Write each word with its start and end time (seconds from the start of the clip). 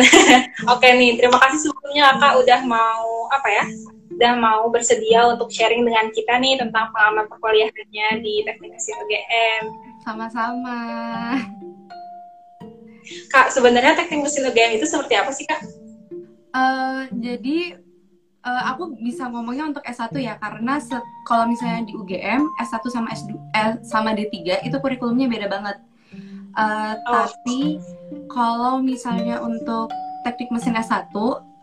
Oke 0.72 0.88
nih, 0.96 1.20
terima 1.20 1.38
kasih 1.42 1.68
sebelumnya 1.68 2.16
Kak 2.16 2.40
udah 2.40 2.60
mau 2.64 3.28
apa 3.28 3.48
ya? 3.48 3.64
Udah 4.12 4.32
mau 4.36 4.68
bersedia 4.68 5.26
untuk 5.28 5.48
sharing 5.48 5.82
dengan 5.82 6.12
kita 6.12 6.36
nih 6.38 6.60
tentang 6.60 6.92
pengalaman 6.92 7.26
perkuliahannya 7.28 8.08
di 8.20 8.44
Teknik 8.44 8.76
Mesin 8.76 8.96
UGM. 9.02 9.62
Sama-sama. 10.04 10.80
Kak, 13.32 13.50
sebenarnya 13.50 13.98
Teknik 13.98 14.28
Mesin 14.28 14.46
UGM 14.46 14.78
itu 14.78 14.86
seperti 14.86 15.14
apa 15.16 15.30
sih 15.32 15.44
Kak? 15.48 15.60
Uh, 16.52 17.08
jadi 17.16 17.80
uh, 18.44 18.62
aku 18.74 18.98
bisa 19.00 19.26
ngomongnya 19.30 19.72
untuk 19.72 19.84
S1 19.86 20.12
ya 20.20 20.36
karena 20.36 20.78
kalau 21.24 21.48
misalnya 21.48 21.88
di 21.88 21.96
UGM 21.96 22.44
S1 22.60 22.84
sama 22.92 23.08
S2 23.16 23.32
eh, 23.56 23.72
sama 23.86 24.12
D3 24.12 24.66
itu 24.66 24.76
kurikulumnya 24.82 25.26
beda 25.30 25.48
banget. 25.48 25.76
Uh, 26.52 26.94
oh. 27.08 27.26
Tapi 27.28 27.80
kalau 28.28 28.80
misalnya 28.84 29.40
untuk 29.40 29.88
teknik 30.22 30.52
mesin 30.52 30.76
S1 30.76 31.10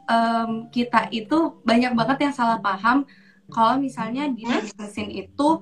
um, 0.10 0.68
kita 0.74 1.08
itu 1.14 1.56
banyak 1.64 1.94
banget 1.94 2.30
yang 2.30 2.34
salah 2.36 2.60
paham 2.60 3.06
kalau 3.50 3.78
misalnya 3.82 4.30
di 4.30 4.46
teknik 4.46 4.78
mesin 4.78 5.08
itu 5.10 5.62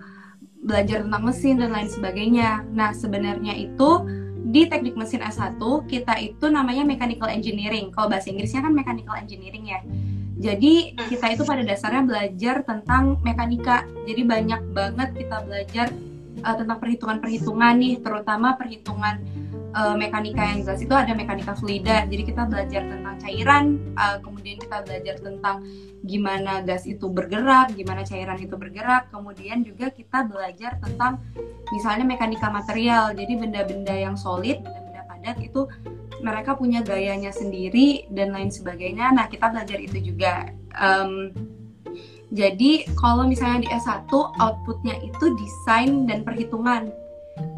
belajar 0.63 1.05
tentang 1.05 1.23
mesin 1.23 1.55
dan 1.62 1.72
lain 1.72 1.88
sebagainya. 1.88 2.66
Nah, 2.76 2.91
sebenarnya 2.91 3.55
itu 3.55 4.03
di 4.48 4.67
teknik 4.67 4.95
mesin 4.95 5.23
S1 5.23 5.59
kita 5.88 6.20
itu 6.20 6.45
namanya 6.48 6.84
mechanical 6.84 7.31
engineering. 7.31 7.91
Kalau 7.91 8.12
bahasa 8.12 8.31
Inggrisnya 8.31 8.64
kan 8.64 8.73
mechanical 8.75 9.16
engineering 9.16 9.66
ya. 9.67 9.80
Jadi 10.38 10.94
kita 11.09 11.34
itu 11.34 11.44
pada 11.48 11.66
dasarnya 11.66 12.03
belajar 12.05 12.62
tentang 12.62 13.17
mekanika. 13.25 13.88
Jadi 14.05 14.22
banyak 14.22 14.62
banget 14.70 15.09
kita 15.17 15.38
belajar 15.44 15.88
uh, 16.44 16.55
tentang 16.58 16.77
perhitungan-perhitungan 16.82 17.73
nih, 17.77 17.96
terutama 18.02 18.58
perhitungan 18.58 19.22
uh, 19.73 19.95
mekanika 19.98 20.41
yang 20.41 20.66
jelas 20.66 20.82
itu 20.82 20.94
ada 20.94 21.14
mekanika 21.14 21.54
fluida. 21.58 22.05
Jadi 22.05 22.23
kita 22.26 22.44
belajar 22.50 22.81
tentang 22.86 23.16
cairan, 23.22 23.66
uh, 23.98 24.17
kemudian 24.22 24.58
kita 24.61 24.78
belajar 24.86 25.16
tentang 25.22 25.58
gimana 26.06 26.61
gas 26.64 26.86
itu 26.86 27.06
bergerak, 27.09 27.73
gimana 27.73 28.02
cairan 28.06 28.38
itu 28.39 28.56
bergerak. 28.56 29.09
Kemudian 29.09 29.66
juga 29.66 29.89
kita 29.89 30.26
belajar 30.26 30.78
tentang 30.81 31.20
misalnya 31.73 32.06
mekanika 32.06 32.48
material. 32.50 33.11
Jadi 33.14 33.33
benda-benda 33.38 33.95
yang 33.95 34.16
solid, 34.16 34.61
benda-benda 34.61 35.02
padat 35.09 35.38
itu 35.42 35.67
mereka 36.17 36.58
punya 36.58 36.81
gayanya 36.81 37.30
sendiri 37.30 38.09
dan 38.09 38.33
lain 38.33 38.50
sebagainya. 38.50 39.14
Nah, 39.14 39.30
kita 39.30 39.54
belajar 39.54 39.78
itu 39.78 40.14
juga. 40.14 40.50
Um, 40.78 41.33
jadi 42.31 42.86
kalau 43.00 43.23
misalnya 43.23 43.64
di 43.64 43.70
S1 43.72 44.11
outputnya 44.11 45.00
itu 45.00 45.25
desain 45.38 46.03
dan 46.08 46.28
perhitungan, 46.28 46.92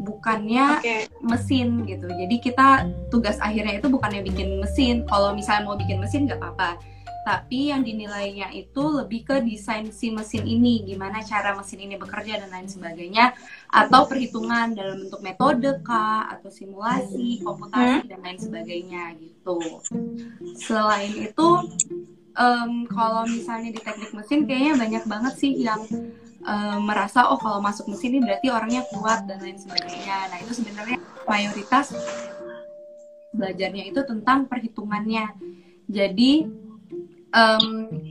bukannya 0.04 0.78
okay. 0.78 1.02
mesin 1.24 1.88
gitu. 1.88 2.06
Jadi 2.06 2.36
kita 2.38 2.86
tugas 3.10 3.40
akhirnya 3.42 3.80
itu 3.82 3.90
bukannya 3.90 4.22
bikin 4.22 4.62
mesin. 4.62 5.02
Kalau 5.10 5.34
misalnya 5.34 5.66
mau 5.66 5.76
bikin 5.78 5.98
mesin 5.98 6.28
nggak 6.28 6.38
apa-apa 6.38 6.78
tapi 7.20 7.68
yang 7.68 7.84
dinilainya 7.84 8.48
itu 8.56 8.80
lebih 8.80 9.28
ke 9.28 9.36
desain 9.44 9.92
si 9.92 10.08
mesin 10.08 10.48
ini, 10.48 10.82
gimana 10.88 11.20
cara 11.20 11.52
mesin 11.52 11.84
ini 11.84 12.00
bekerja 12.00 12.40
dan 12.40 12.48
lain 12.48 12.68
sebagainya, 12.68 13.36
atau 13.68 14.08
perhitungan 14.08 14.72
dalam 14.72 15.04
bentuk 15.04 15.20
metode 15.20 15.84
kah, 15.84 16.32
atau 16.32 16.48
simulasi, 16.48 17.44
komputasi 17.44 18.08
dan 18.08 18.24
lain 18.24 18.40
sebagainya 18.40 19.14
gitu. 19.20 19.60
Selain 20.56 21.12
itu, 21.12 21.48
um, 22.36 22.86
kalau 22.90 23.26
misalnya 23.26 23.74
di 23.74 23.80
teknik 23.80 24.12
mesin 24.14 24.46
kayaknya 24.46 24.74
banyak 24.78 25.04
banget 25.06 25.34
sih 25.38 25.52
yang 25.58 25.80
um, 26.44 26.78
merasa 26.84 27.26
oh 27.30 27.38
kalau 27.40 27.58
masuk 27.58 27.88
mesin 27.90 28.18
ini 28.18 28.20
berarti 28.26 28.48
orangnya 28.50 28.82
kuat 28.92 29.26
dan 29.26 29.38
lain 29.42 29.58
sebagainya. 29.58 30.30
Nah 30.30 30.38
itu 30.42 30.52
sebenarnya 30.54 30.98
mayoritas 31.26 31.94
belajarnya 33.30 33.84
itu 33.90 34.00
tentang 34.04 34.46
perhitungannya. 34.50 35.26
Jadi 35.90 36.46
um, 37.34 37.64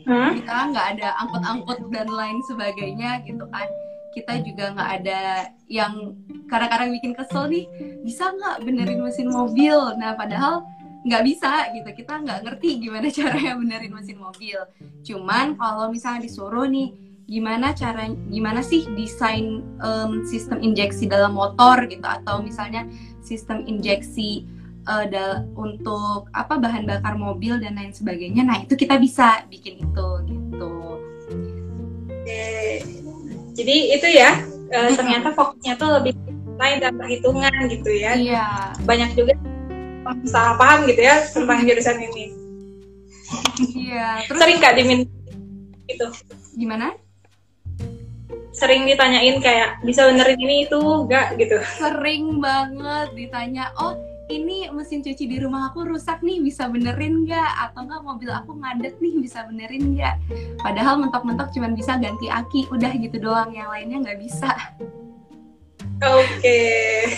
hmm? 0.03 0.31
kita 0.39 0.55
nggak 0.71 0.87
ada 0.97 1.09
angkut-angkut 1.23 1.79
dan 1.91 2.07
lain 2.07 2.39
sebagainya 2.47 3.23
gitu 3.27 3.45
kan 3.51 3.67
kita 4.09 4.41
juga 4.41 4.73
nggak 4.73 4.91
ada 5.01 5.21
yang 5.69 6.17
kadang-kadang 6.49 6.89
bikin 6.97 7.13
kesel 7.13 7.45
nih 7.45 7.69
bisa 8.01 8.33
nggak 8.33 8.65
benerin 8.65 9.05
mesin 9.05 9.29
mobil 9.29 9.77
nah 10.01 10.17
padahal 10.17 10.65
nggak 11.09 11.25
bisa 11.25 11.73
gitu 11.73 11.89
kita 11.97 12.21
nggak 12.21 12.39
ngerti 12.45 12.69
gimana 12.77 13.09
caranya 13.17 13.53
benerin 13.57 13.91
mesin 13.91 14.21
mobil 14.21 14.59
cuman 15.01 15.57
kalau 15.57 15.89
misalnya 15.89 16.29
disuruh 16.29 16.69
nih 16.69 16.93
gimana 17.29 17.77
cara 17.77 18.09
gimana 18.33 18.65
sih 18.65 18.89
desain 18.97 19.61
um, 19.85 20.25
sistem 20.25 20.61
injeksi 20.65 21.05
dalam 21.05 21.37
motor 21.37 21.85
gitu 21.85 22.01
atau 22.01 22.41
misalnya 22.41 22.89
sistem 23.21 23.61
injeksi 23.69 24.49
uh, 24.89 25.37
untuk 25.53 26.25
apa 26.33 26.57
bahan 26.57 26.89
bakar 26.89 27.13
mobil 27.13 27.61
dan 27.61 27.77
lain 27.77 27.93
sebagainya. 27.93 28.41
Nah 28.41 28.65
itu 28.65 28.73
kita 28.73 28.97
bisa 28.97 29.45
bikin 29.45 29.77
itu 29.85 30.07
gitu. 30.25 30.73
Oke. 32.09 32.47
Jadi 33.53 33.75
itu 33.93 34.07
ya 34.09 34.41
uh, 34.73 34.89
ternyata 34.97 35.29
fokusnya 35.37 35.77
tuh 35.77 35.89
lebih 36.01 36.17
lain 36.57 36.77
dan 36.81 36.97
perhitungan 36.97 37.53
gitu 37.69 37.91
ya. 37.93 38.17
Iya. 38.17 38.47
Banyak 38.89 39.13
juga 39.13 39.37
salah 40.27 40.55
paham 40.55 40.87
gitu 40.87 41.01
ya 41.01 41.15
tentang 41.29 41.59
jurusan 41.63 41.97
ini. 41.99 42.25
Iya. 43.75 44.25
Terus 44.25 44.39
sering 44.39 44.57
kak 44.61 44.73
diminta 44.77 45.11
itu. 45.89 46.07
Gimana? 46.57 46.95
Sering 48.53 48.89
ditanyain 48.89 49.39
kayak 49.39 49.79
bisa 49.85 50.09
benerin 50.09 50.39
ini 50.39 50.67
itu 50.67 50.79
enggak 50.79 51.37
gitu. 51.37 51.57
Sering 51.79 52.41
banget 52.43 53.07
ditanya, 53.15 53.71
oh 53.77 53.95
ini 54.29 54.69
mesin 54.69 55.01
cuci 55.01 55.25
di 55.25 55.37
rumah 55.41 55.73
aku 55.73 55.89
rusak 55.89 56.21
nih 56.21 56.37
bisa 56.39 56.69
benerin 56.69 57.25
nggak 57.25 57.51
atau 57.69 57.81
nggak 57.89 58.01
mobil 58.05 58.29
aku 58.29 58.61
ngadet 58.61 58.95
nih 59.01 59.17
bisa 59.17 59.41
benerin 59.49 59.97
nggak 59.97 60.15
padahal 60.61 61.01
mentok-mentok 61.01 61.49
cuma 61.49 61.73
bisa 61.73 61.97
ganti 61.97 62.29
aki 62.29 62.69
udah 62.69 62.93
gitu 62.93 63.17
doang 63.17 63.49
yang 63.57 63.73
lainnya 63.73 63.97
nggak 64.05 64.21
bisa 64.21 64.53
oke 66.05 66.29
okay. 66.37 67.09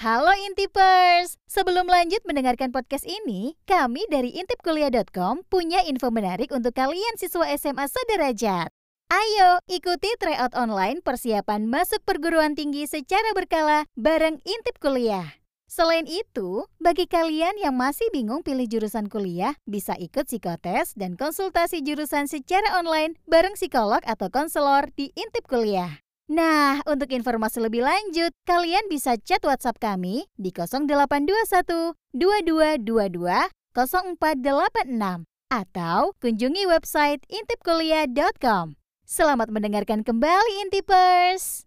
Halo 0.00 0.32
Intipers! 0.48 1.36
Sebelum 1.44 1.84
lanjut 1.84 2.24
mendengarkan 2.24 2.72
podcast 2.72 3.04
ini, 3.04 3.60
kami 3.68 4.00
dari 4.08 4.32
intipkuliah.com 4.32 5.44
punya 5.52 5.84
info 5.84 6.08
menarik 6.08 6.56
untuk 6.56 6.72
kalian 6.72 7.20
siswa 7.20 7.44
SMA 7.52 7.84
sederajat. 7.84 8.72
Ayo 9.12 9.60
ikuti 9.68 10.08
tryout 10.16 10.56
online 10.56 11.04
persiapan 11.04 11.68
masuk 11.68 12.00
perguruan 12.08 12.56
tinggi 12.56 12.88
secara 12.88 13.36
berkala 13.36 13.84
bareng 13.92 14.40
Intip 14.48 14.80
Kuliah. 14.80 15.36
Selain 15.68 16.08
itu, 16.08 16.64
bagi 16.80 17.04
kalian 17.04 17.60
yang 17.60 17.76
masih 17.76 18.08
bingung 18.08 18.40
pilih 18.40 18.72
jurusan 18.72 19.04
kuliah, 19.12 19.52
bisa 19.68 20.00
ikut 20.00 20.32
psikotes 20.32 20.96
dan 20.96 21.20
konsultasi 21.20 21.84
jurusan 21.84 22.24
secara 22.24 22.72
online 22.80 23.20
bareng 23.28 23.52
psikolog 23.52 24.00
atau 24.08 24.32
konselor 24.32 24.88
di 24.96 25.12
Intip 25.12 25.44
Kuliah. 25.44 26.00
Nah, 26.30 26.78
untuk 26.86 27.10
informasi 27.10 27.58
lebih 27.58 27.82
lanjut, 27.82 28.30
kalian 28.46 28.86
bisa 28.86 29.18
chat 29.18 29.42
WhatsApp 29.42 29.82
kami 29.82 30.30
di 30.38 30.54
0821 30.54 31.98
2222 32.14 33.50
0486 33.74 35.26
atau 35.50 36.14
kunjungi 36.22 36.70
website 36.70 37.26
intipkuliah.com. 37.26 38.78
Selamat 39.02 39.50
mendengarkan 39.50 40.06
kembali 40.06 40.62
Intipers. 40.62 41.66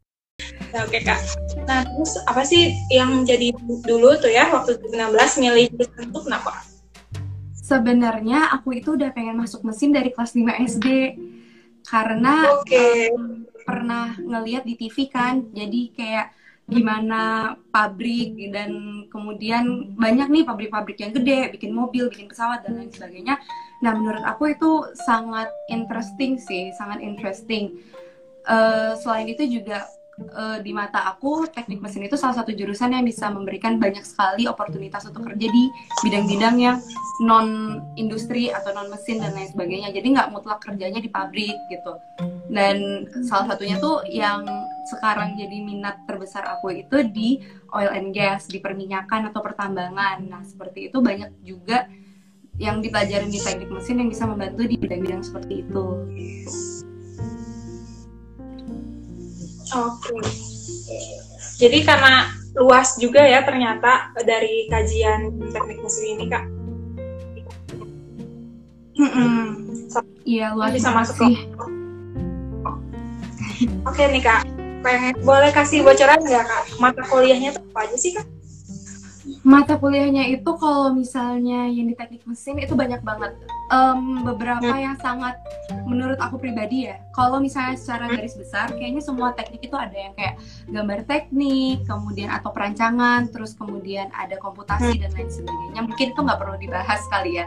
Nah, 0.72 0.88
Oke 0.88 1.04
kak. 1.04 1.20
Nah 1.68 1.84
terus 1.84 2.16
apa 2.24 2.48
sih 2.48 2.72
yang 2.88 3.28
jadi 3.28 3.52
dulu 3.84 4.16
tuh 4.16 4.32
ya 4.32 4.48
waktu 4.48 4.80
2016 4.80 5.44
milih 5.44 5.76
jurusan 5.76 6.08
itu 6.08 6.20
kenapa? 6.24 6.64
Sebenarnya 7.52 8.56
aku 8.56 8.80
itu 8.80 8.96
udah 8.96 9.12
pengen 9.12 9.44
masuk 9.44 9.68
mesin 9.68 9.92
dari 9.92 10.16
kelas 10.16 10.32
5 10.32 10.72
SD 10.72 10.88
karena 11.84 12.64
okay. 12.64 13.12
um, 13.12 13.43
pernah 13.64 14.16
ngeliat 14.20 14.64
di 14.68 14.76
TV 14.78 15.10
kan, 15.10 15.50
jadi 15.52 15.82
kayak 15.96 16.28
gimana 16.64 17.54
pabrik 17.76 18.40
dan 18.56 19.04
kemudian 19.12 19.96
banyak 20.00 20.32
nih 20.32 20.44
pabrik-pabrik 20.48 20.96
yang 21.04 21.12
gede 21.12 21.52
bikin 21.60 21.76
mobil, 21.76 22.08
bikin 22.08 22.32
pesawat 22.32 22.64
dan 22.64 22.80
lain 22.80 22.92
sebagainya. 22.92 23.36
Nah 23.84 23.92
menurut 23.92 24.24
aku 24.24 24.56
itu 24.56 24.88
sangat 25.04 25.52
interesting 25.68 26.40
sih, 26.40 26.72
sangat 26.80 27.04
interesting. 27.04 27.84
Uh, 28.48 28.96
selain 29.00 29.28
itu 29.28 29.44
juga 29.60 29.88
uh, 30.36 30.60
di 30.64 30.72
mata 30.72 31.04
aku 31.12 31.48
teknik 31.52 31.84
mesin 31.84 32.08
itu 32.08 32.16
salah 32.16 32.40
satu 32.40 32.56
jurusan 32.56 32.96
yang 32.96 33.04
bisa 33.04 33.28
memberikan 33.28 33.76
banyak 33.76 34.04
sekali 34.08 34.48
oportunitas 34.48 35.04
untuk 35.10 35.28
kerja 35.28 35.48
di 35.52 35.64
bidang-bidang 36.06 36.56
yang 36.60 36.78
non 37.24 37.80
industri 38.00 38.52
atau 38.54 38.72
non 38.72 38.88
mesin 38.88 39.20
dan 39.20 39.36
lain 39.36 39.50
sebagainya. 39.52 39.92
Jadi 39.92 40.08
nggak 40.16 40.32
mutlak 40.32 40.64
kerjanya 40.64 41.04
di 41.04 41.10
pabrik 41.12 41.56
gitu. 41.68 41.94
Dan 42.54 43.10
salah 43.26 43.50
satunya 43.50 43.82
tuh 43.82 44.06
yang 44.06 44.46
sekarang 44.94 45.34
jadi 45.34 45.58
minat 45.66 46.06
terbesar 46.06 46.46
aku 46.46 46.70
itu 46.70 47.02
di 47.10 47.42
oil 47.74 47.90
and 47.90 48.14
gas, 48.14 48.46
di 48.46 48.62
perminyakan 48.62 49.34
atau 49.34 49.42
pertambangan. 49.42 50.22
Nah, 50.22 50.46
seperti 50.46 50.94
itu 50.94 51.02
banyak 51.02 51.34
juga 51.42 51.90
yang 52.62 52.86
dipelajarin 52.86 53.34
di 53.34 53.42
teknik 53.42 53.74
mesin 53.74 53.98
yang 53.98 54.10
bisa 54.14 54.30
membantu 54.30 54.70
di 54.70 54.78
bidang-bidang 54.78 55.26
seperti 55.26 55.66
itu. 55.66 55.86
Oke. 59.74 60.14
Jadi 61.58 61.78
karena 61.82 62.30
luas 62.54 62.94
juga 63.02 63.26
ya 63.26 63.42
ternyata 63.42 64.14
dari 64.22 64.70
kajian 64.70 65.34
teknik 65.50 65.82
mesin 65.82 66.06
ini 66.14 66.26
kak. 66.30 66.46
Iya 70.24 70.54
luas 70.54 70.72
Bisa 70.78 70.94
masuk 70.94 71.18
sih. 71.26 71.50
Oke 73.84 74.04
nih 74.10 74.22
kak, 74.24 74.42
pengen 74.84 75.16
boleh 75.24 75.52
kasih 75.56 75.84
bocoran 75.84 76.20
nggak 76.20 76.44
kak 76.44 76.64
mata 76.80 77.02
kuliahnya 77.08 77.56
tuh 77.56 77.64
apa 77.72 77.80
aja 77.88 77.98
sih 77.98 78.12
kak? 78.16 78.26
Mata 79.44 79.76
kuliahnya 79.76 80.24
itu 80.32 80.56
kalau 80.56 80.96
misalnya 80.96 81.68
yang 81.68 81.92
di 81.92 81.96
teknik 82.00 82.24
mesin 82.24 82.56
itu 82.64 82.80
banyak 82.80 83.04
banget. 83.04 83.36
Em, 83.68 84.24
beberapa 84.24 84.72
yang 84.72 84.96
sangat 85.04 85.36
menurut 85.84 86.16
aku 86.16 86.40
pribadi 86.40 86.88
ya. 86.88 87.04
Kalau 87.12 87.44
misalnya 87.44 87.76
secara 87.76 88.08
garis 88.08 88.40
besar, 88.40 88.72
kayaknya 88.72 89.04
semua 89.04 89.36
teknik 89.36 89.68
itu 89.68 89.76
ada 89.76 89.92
yang 89.92 90.16
kayak 90.16 90.40
gambar 90.72 91.04
teknik, 91.04 91.84
kemudian 91.84 92.32
atau 92.32 92.56
perancangan, 92.56 93.28
terus 93.36 93.52
kemudian 93.60 94.08
ada 94.16 94.40
komputasi 94.40 94.96
dan 94.96 95.12
lain 95.12 95.28
sebagainya. 95.28 95.82
Mungkin 95.92 96.16
itu 96.16 96.20
nggak 96.24 96.40
perlu 96.40 96.56
dibahas 96.56 97.04
kali 97.12 97.44
ya. 97.44 97.46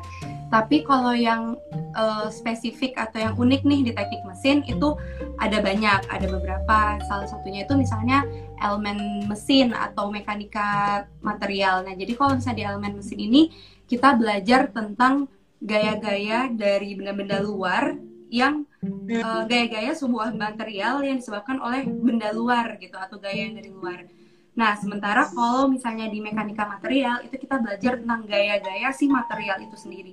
Tapi 0.53 0.85
kalau 0.85 1.17
yang 1.17 1.57
eh, 1.97 2.29
spesifik 2.29 2.93
atau 3.01 3.25
yang 3.25 3.35
unik 3.41 3.65
nih 3.65 3.81
di 3.89 3.93
teknik 3.97 4.21
mesin 4.29 4.61
itu 4.69 5.01
ada 5.41 5.65
banyak, 5.65 6.01
ada 6.13 6.27
beberapa. 6.29 7.01
Salah 7.09 7.25
satunya 7.25 7.65
itu 7.65 7.73
misalnya 7.73 8.23
elemen 8.61 9.27
mesin 9.29 9.73
atau 9.73 10.09
mekanika 10.09 11.05
material. 11.23 11.86
Nah, 11.87 11.95
jadi 11.95 12.13
kalau 12.19 12.35
misalnya 12.35 12.59
di 12.59 12.65
elemen 12.67 12.93
mesin 12.99 13.19
ini 13.23 13.43
kita 13.87 14.19
belajar 14.19 14.67
tentang 14.75 15.31
gaya-gaya 15.63 16.51
dari 16.51 16.99
benda-benda 16.99 17.39
luar 17.39 17.95
yang 18.27 18.67
eh, 18.83 19.43
gaya-gaya 19.47 19.95
sebuah 19.95 20.35
material 20.35 21.07
yang 21.07 21.23
disebabkan 21.23 21.63
oleh 21.63 21.87
benda 21.87 22.35
luar 22.35 22.75
gitu 22.83 22.99
atau 22.99 23.23
gaya 23.23 23.47
yang 23.47 23.55
dari 23.55 23.71
luar. 23.71 24.11
Nah, 24.59 24.75
sementara 24.75 25.31
kalau 25.31 25.71
misalnya 25.71 26.11
di 26.11 26.19
mekanika 26.19 26.67
material 26.67 27.23
itu 27.23 27.39
kita 27.39 27.63
belajar 27.63 28.03
tentang 28.03 28.27
gaya-gaya 28.27 28.89
si 28.91 29.07
material 29.07 29.63
itu 29.63 29.77
sendiri. 29.79 30.13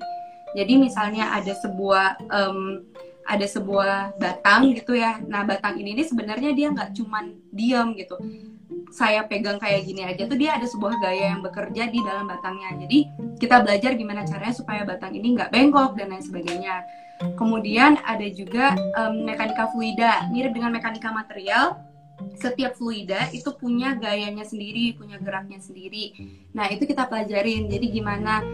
Jadi 0.53 0.77
misalnya 0.77 1.33
ada 1.33 1.57
sebuah 1.57 2.21
em, 2.29 2.85
ada 3.23 3.47
sebuah 3.47 4.19
batang 4.19 4.69
gitu 4.75 4.93
ya. 4.93 5.17
Nah, 5.25 5.47
batang 5.47 5.79
ini 5.79 5.95
nih 5.95 6.05
sebenarnya 6.05 6.51
dia 6.53 6.69
nggak 6.69 6.91
cuman 6.93 7.33
diam 7.49 7.95
gitu. 7.95 8.19
Saya 8.93 9.25
pegang 9.25 9.57
kayak 9.57 9.89
gini 9.89 10.05
aja 10.05 10.29
tuh 10.29 10.37
dia 10.37 10.53
ada 10.53 10.69
sebuah 10.69 11.01
gaya 11.01 11.33
yang 11.33 11.41
bekerja 11.41 11.89
di 11.89 11.97
dalam 12.05 12.29
batangnya. 12.29 12.77
Jadi 12.77 13.09
kita 13.41 13.65
belajar 13.65 13.97
gimana 13.97 14.21
caranya 14.21 14.53
supaya 14.53 14.85
batang 14.85 15.17
ini 15.17 15.33
nggak 15.33 15.49
bengkok 15.49 15.97
dan 15.97 16.13
lain 16.13 16.21
sebagainya. 16.21 16.85
Kemudian 17.33 17.97
ada 18.05 18.27
juga 18.29 18.77
em, 18.77 19.25
mekanika 19.25 19.73
fluida, 19.73 20.29
mirip 20.29 20.53
dengan 20.53 20.77
mekanika 20.77 21.09
material. 21.09 21.81
Setiap 22.37 22.77
fluida 22.77 23.33
itu 23.33 23.49
punya 23.57 23.97
gayanya 23.97 24.45
sendiri, 24.45 24.93
punya 24.93 25.17
geraknya 25.17 25.57
sendiri. 25.57 26.13
Nah, 26.53 26.69
itu 26.69 26.85
kita 26.85 27.09
pelajarin. 27.09 27.65
Jadi 27.73 27.89
gimana 27.89 28.45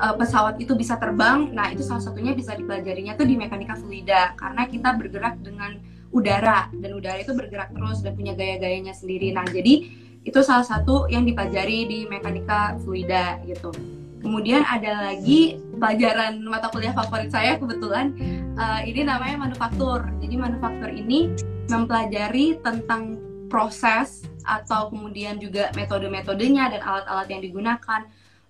uh, 0.00 0.14
pesawat 0.14 0.60
itu 0.60 0.76
bisa 0.76 1.00
terbang. 1.00 1.48
Nah, 1.56 1.72
itu 1.72 1.80
salah 1.80 2.04
satunya 2.04 2.36
bisa 2.36 2.52
dipelajarinya 2.52 3.16
tuh 3.16 3.24
di 3.24 3.34
mekanika 3.40 3.80
fluida 3.80 4.36
karena 4.36 4.68
kita 4.68 4.92
bergerak 4.94 5.40
dengan 5.40 5.80
udara 6.14 6.70
dan 6.70 6.90
udara 6.94 7.18
itu 7.20 7.34
bergerak 7.34 7.74
terus 7.74 8.02
dan 8.02 8.14
punya 8.14 8.32
gaya-gayanya 8.34 8.94
sendiri. 8.94 9.34
Nah, 9.34 9.46
jadi 9.46 9.90
itu 10.26 10.40
salah 10.42 10.66
satu 10.66 11.06
yang 11.06 11.22
dipelajari 11.22 11.86
di 11.86 11.98
mekanika 12.10 12.74
fluida 12.82 13.38
gitu. 13.46 13.70
Kemudian 14.18 14.66
ada 14.66 15.12
lagi 15.12 15.62
pelajaran 15.78 16.42
mata 16.42 16.66
kuliah 16.74 16.90
favorit 16.90 17.30
saya 17.30 17.62
kebetulan 17.62 18.10
uh, 18.58 18.82
ini 18.82 19.06
namanya 19.06 19.46
manufaktur. 19.46 20.02
Jadi 20.18 20.34
manufaktur 20.34 20.90
ini 20.90 21.30
mempelajari 21.70 22.58
tentang 22.58 23.22
proses 23.46 24.26
atau 24.42 24.90
kemudian 24.90 25.38
juga 25.38 25.70
metode-metodenya 25.78 26.74
dan 26.74 26.82
alat-alat 26.82 27.26
yang 27.30 27.42
digunakan 27.42 28.00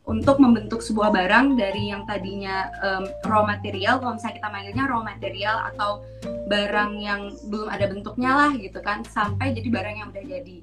untuk 0.06 0.38
membentuk 0.38 0.86
sebuah 0.86 1.10
barang 1.10 1.58
dari 1.58 1.90
yang 1.90 2.06
tadinya 2.06 2.70
em, 2.78 3.04
raw 3.26 3.42
material, 3.42 3.98
kalau 3.98 4.14
misalnya 4.14 4.36
kita 4.38 4.48
manggilnya 4.54 4.84
raw 4.86 5.02
material 5.02 5.56
atau 5.74 5.90
barang 6.46 6.90
yang 7.02 7.34
belum 7.50 7.66
ada 7.66 7.90
bentuknya 7.90 8.30
lah 8.30 8.50
gitu 8.54 8.78
kan, 8.78 9.02
sampai 9.02 9.50
jadi 9.50 9.66
barang 9.66 9.96
yang 9.98 10.08
udah 10.14 10.24
jadi. 10.24 10.58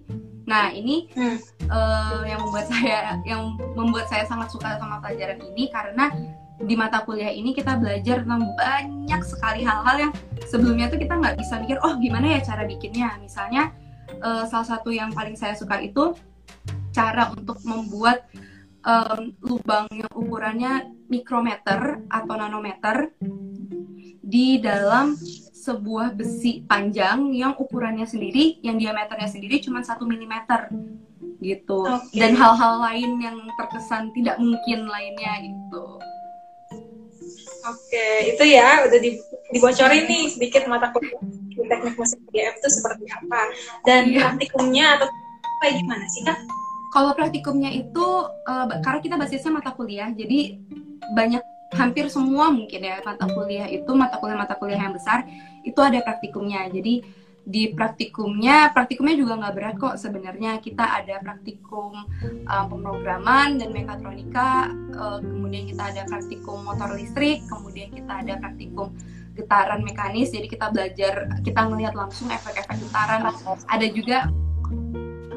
Nah 0.47 0.71
ini 0.71 1.11
Hmm. 1.11 1.39
eh, 1.67 2.21
yang 2.31 2.39
membuat 2.39 2.67
saya 2.71 3.19
yang 3.27 3.59
membuat 3.75 4.07
saya 4.07 4.23
sangat 4.23 4.47
suka 4.51 4.79
sama 4.79 5.03
pelajaran 5.03 5.39
ini 5.43 5.67
karena 5.71 6.11
di 6.63 6.75
mata 6.79 7.03
kuliah 7.03 7.31
ini 7.33 7.51
kita 7.51 7.75
belajar 7.75 8.23
tentang 8.23 8.47
banyak 8.55 9.21
sekali 9.27 9.67
hal-hal 9.67 10.07
yang 10.07 10.11
sebelumnya 10.47 10.87
tuh 10.87 11.01
kita 11.01 11.19
nggak 11.19 11.35
bisa 11.35 11.59
mikir 11.59 11.75
oh 11.83 11.99
gimana 11.99 12.39
ya 12.39 12.39
cara 12.45 12.63
bikinnya 12.63 13.19
misalnya 13.19 13.75
eh, 14.07 14.43
salah 14.47 14.67
satu 14.67 14.87
yang 14.87 15.11
paling 15.11 15.35
saya 15.35 15.57
suka 15.57 15.83
itu 15.83 16.15
cara 16.93 17.33
untuk 17.33 17.59
membuat 17.67 18.23
em, 18.83 19.31
lubang 19.41 19.87
yang 19.91 20.11
ukurannya 20.11 20.73
mikrometer 21.07 22.03
atau 22.07 22.35
nanometer 22.35 23.11
di 24.23 24.59
dalam 24.59 25.15
sebuah 25.53 26.11
besi 26.11 26.67
panjang 26.67 27.31
yang 27.31 27.55
ukurannya 27.55 28.03
sendiri, 28.03 28.59
yang 28.59 28.75
diameternya 28.75 29.31
sendiri 29.31 29.63
cuma 29.63 29.79
satu 29.79 30.03
milimeter 30.03 30.67
gitu. 31.39 31.87
Oke. 31.87 32.19
Dan 32.19 32.35
hal-hal 32.35 32.83
lain 32.83 33.19
yang 33.19 33.37
terkesan 33.55 34.11
tidak 34.11 34.39
mungkin 34.39 34.87
lainnya 34.87 35.33
gitu. 35.43 35.83
Oke, 37.63 38.07
itu 38.27 38.43
ya 38.43 38.83
udah 38.83 38.99
di- 38.99 39.23
dibocorin 39.55 40.03
nih 40.03 40.27
sedikit 40.27 40.67
mata 40.67 40.91
kuliah 40.91 41.15
teknik 41.55 41.95
mesin 41.95 42.19
UGM 42.27 42.53
itu 42.59 42.69
seperti 42.69 43.05
apa 43.07 43.41
dan 43.87 44.01
Iya. 44.09 44.19
praktikumnya 44.19 44.85
atau 44.99 45.07
kayak 45.63 45.79
gimana 45.79 46.05
sih 46.11 46.21
kak? 46.27 46.37
Kalau 46.93 47.17
praktikumnya 47.17 47.73
itu 47.73 48.05
ba- 48.45 48.77
karena 48.85 48.99
kita 49.01 49.15
basisnya 49.17 49.49
mata 49.49 49.73
kuliah, 49.73 50.13
jadi 50.13 50.61
banyak 51.17 51.41
hampir 51.73 52.05
semua 52.05 52.53
mungkin 52.53 52.85
ya 52.85 53.01
mata 53.01 53.25
kuliah 53.25 53.65
itu 53.65 53.89
mata 53.97 54.21
kuliah-mata 54.21 54.53
kuliah 54.61 54.77
yang 54.77 54.93
besar 54.93 55.25
itu 55.65 55.79
ada 55.81 55.97
praktikumnya. 56.05 56.69
Jadi 56.69 57.01
di 57.43 57.75
praktikumnya, 57.75 58.71
praktikumnya 58.71 59.19
juga 59.19 59.35
nggak 59.35 59.53
berat 59.57 59.75
kok 59.81 59.95
sebenarnya. 59.99 60.61
Kita 60.63 60.85
ada 61.01 61.19
praktikum 61.19 61.91
eh, 62.23 62.65
pemrograman 62.69 63.59
dan 63.59 63.73
mekatronika, 63.73 64.69
eh, 64.93 65.19
kemudian 65.19 65.65
kita 65.67 65.83
ada 65.91 66.01
praktikum 66.07 66.61
motor 66.61 66.93
listrik, 66.95 67.41
kemudian 67.49 67.89
kita 67.91 68.21
ada 68.21 68.37
praktikum 68.37 68.95
getaran 69.33 69.81
mekanis. 69.81 70.29
Jadi 70.29 70.45
kita 70.45 70.69
belajar, 70.69 71.41
kita 71.41 71.61
ngelihat 71.67 71.97
langsung 71.97 72.29
efek-efek 72.29 72.79
getaran. 72.85 73.33
Ada 73.65 73.87
juga 73.89 74.29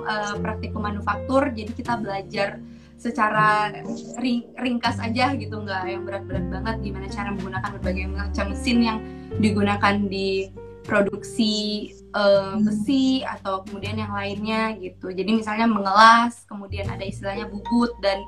eh, 0.07 0.35
praktikum 0.39 0.87
manufaktur 0.87 1.51
jadi 1.51 1.71
kita 1.75 1.99
belajar 1.99 2.63
secara 2.97 3.69
ring- 4.17 4.49
ringkas 4.57 4.97
aja 5.03 5.37
gitu 5.37 5.61
nggak 5.61 5.83
yang 5.85 6.03
berat-berat 6.09 6.47
banget 6.49 6.77
gimana 6.81 7.07
cara 7.13 7.29
menggunakan 7.35 7.71
berbagai 7.77 8.05
macam 8.09 8.47
mesin 8.57 8.79
yang 8.81 8.99
digunakan 9.37 9.95
di 10.09 10.49
produksi 10.87 11.55
eh, 11.93 12.55
besi 12.63 13.21
atau 13.27 13.67
kemudian 13.67 13.99
yang 13.99 14.15
lainnya 14.15 14.79
gitu. 14.79 15.11
Jadi 15.11 15.43
misalnya 15.43 15.67
mengelas 15.67 16.47
kemudian 16.47 16.87
ada 16.89 17.03
istilahnya 17.03 17.51
bubut 17.51 17.91
dan 18.01 18.23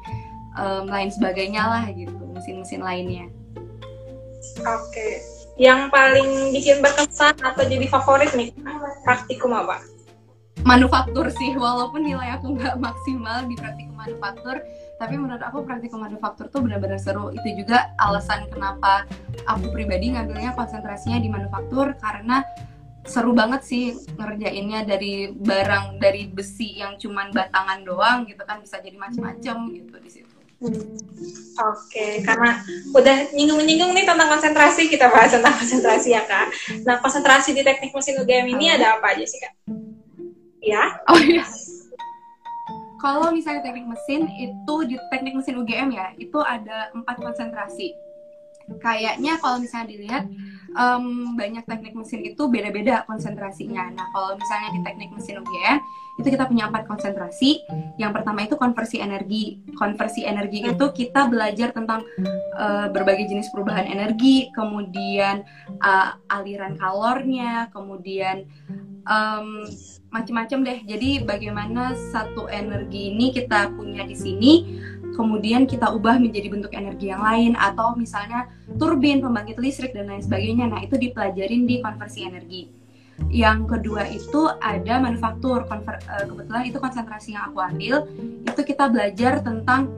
em, 0.58 0.84
lain 0.90 1.10
sebagainya 1.14 1.62
lah 1.62 1.84
gitu 1.94 2.18
mesin-mesin 2.34 2.82
lainnya. 2.82 3.30
Oke, 4.58 5.22
yang 5.54 5.86
paling 5.90 6.50
bikin 6.50 6.82
berkesan 6.82 7.38
atau 7.38 7.62
jadi 7.62 7.86
favorit 7.86 8.34
nih 8.34 8.50
praktikum 9.06 9.54
apa? 9.54 9.82
Manufaktur 10.68 11.32
sih 11.32 11.56
walaupun 11.56 12.04
nilai 12.04 12.36
aku 12.36 12.52
nggak 12.60 12.76
maksimal 12.76 13.40
di 13.48 13.56
praktikum 13.56 13.96
manufaktur 13.96 14.60
tapi 15.00 15.16
menurut 15.16 15.40
aku 15.40 15.64
praktikum 15.64 16.04
manufaktur 16.04 16.52
tuh 16.52 16.60
benar-benar 16.60 17.00
seru 17.00 17.32
itu 17.32 17.64
juga 17.64 17.88
alasan 17.96 18.44
kenapa 18.52 19.08
aku 19.48 19.72
pribadi 19.72 20.12
ngambilnya 20.12 20.52
konsentrasinya 20.52 21.16
di 21.16 21.32
manufaktur 21.32 21.96
karena 21.96 22.44
seru 23.08 23.32
banget 23.32 23.64
sih 23.64 23.96
ngerjainnya 24.20 24.84
dari 24.84 25.32
barang 25.32 25.96
dari 25.96 26.28
besi 26.28 26.76
yang 26.76 27.00
cuman 27.00 27.32
batangan 27.32 27.80
doang 27.88 28.28
gitu 28.28 28.44
kan 28.44 28.60
bisa 28.60 28.76
jadi 28.84 29.00
macam-macam 29.00 29.56
gitu 29.72 29.96
di 29.96 30.10
situ 30.12 30.36
Oke, 31.58 32.18
karena 32.26 32.58
udah 32.90 33.30
nyinggung-nyinggung 33.30 33.94
nih 33.94 34.02
tentang 34.02 34.26
konsentrasi, 34.26 34.90
kita 34.90 35.06
bahas 35.06 35.30
tentang 35.30 35.54
konsentrasi 35.54 36.18
ya 36.18 36.26
kak. 36.26 36.50
Nah, 36.82 36.98
konsentrasi 36.98 37.54
di 37.54 37.62
teknik 37.62 37.94
mesin 37.94 38.18
UGM 38.18 38.58
ini 38.58 38.74
ada 38.74 38.98
apa 38.98 39.14
aja 39.14 39.22
sih 39.22 39.38
kak? 39.38 39.54
Ya, 40.62 40.98
Oh 41.06 41.18
iya. 41.18 41.46
Kalau 42.98 43.30
misalnya 43.30 43.62
teknik 43.62 43.86
mesin 43.86 44.26
itu 44.34 44.74
di 44.90 44.98
teknik 45.14 45.38
mesin 45.38 45.54
UGM 45.54 45.94
ya, 45.94 46.10
itu 46.18 46.38
ada 46.42 46.90
empat 46.90 47.22
konsentrasi. 47.22 47.94
Kayaknya 48.82 49.38
kalau 49.38 49.62
misalnya 49.62 49.88
dilihat 49.94 50.24
em, 50.76 51.32
banyak 51.38 51.64
teknik 51.64 51.94
mesin 51.94 52.20
itu 52.26 52.42
beda-beda 52.50 53.06
konsentrasinya. 53.06 53.88
Nah 53.94 54.06
kalau 54.12 54.34
misalnya 54.36 54.68
di 54.74 54.80
teknik 54.82 55.10
mesin 55.14 55.40
UGM 55.40 55.78
itu 56.18 56.28
kita 56.34 56.44
punya 56.50 56.66
empat 56.66 56.84
konsentrasi. 56.90 57.62
Yang 57.96 58.12
pertama 58.20 58.44
itu 58.44 58.58
konversi 58.58 58.98
energi. 58.98 59.62
Konversi 59.78 60.26
energi 60.26 60.66
itu 60.66 60.84
kita 60.90 61.30
belajar 61.30 61.70
tentang 61.70 62.02
eh, 62.58 62.86
berbagai 62.90 63.30
jenis 63.30 63.48
perubahan 63.54 63.86
energi, 63.86 64.50
kemudian 64.52 65.46
eh, 65.80 66.10
aliran 66.28 66.74
kalornya, 66.76 67.70
kemudian 67.70 68.44
em, 69.08 69.64
macam-macam 70.12 70.58
deh. 70.64 70.78
Jadi 70.84 71.24
bagaimana 71.24 71.96
satu 72.12 72.48
energi 72.48 73.12
ini 73.12 73.32
kita 73.32 73.72
punya 73.76 74.04
di 74.04 74.16
sini, 74.16 74.52
kemudian 75.16 75.66
kita 75.68 75.92
ubah 75.92 76.20
menjadi 76.20 76.48
bentuk 76.48 76.72
energi 76.72 77.12
yang 77.12 77.24
lain 77.24 77.52
atau 77.56 77.96
misalnya 77.96 78.48
turbin, 78.76 79.20
pembangkit 79.20 79.58
listrik 79.58 79.92
dan 79.96 80.08
lain 80.08 80.22
sebagainya. 80.24 80.68
Nah, 80.68 80.80
itu 80.84 80.96
dipelajarin 80.96 81.64
di 81.68 81.80
konversi 81.80 82.24
energi. 82.24 82.62
Yang 83.28 83.66
kedua 83.66 84.06
itu 84.06 84.46
ada 84.62 85.02
manufaktur. 85.02 85.66
Konver 85.66 85.98
uh, 86.06 86.22
kebetulan 86.22 86.64
itu 86.70 86.78
konsentrasi 86.78 87.34
yang 87.34 87.50
aku 87.50 87.58
ambil. 87.58 88.06
Itu 88.46 88.62
kita 88.62 88.86
belajar 88.88 89.42
tentang 89.42 89.90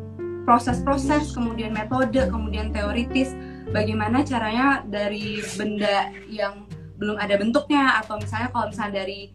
proses-proses, 0.49 1.37
kemudian 1.37 1.71
metode, 1.71 2.17
kemudian 2.33 2.73
teoritis, 2.73 3.37
bagaimana 3.71 4.25
caranya 4.25 4.83
dari 4.89 5.45
benda 5.55 6.11
yang 6.27 6.65
belum 7.01 7.17
ada 7.17 7.35
bentuknya 7.41 7.99
atau 8.05 8.21
misalnya 8.21 8.53
kalau 8.53 8.67
misalnya 8.69 8.95
dari 9.03 9.33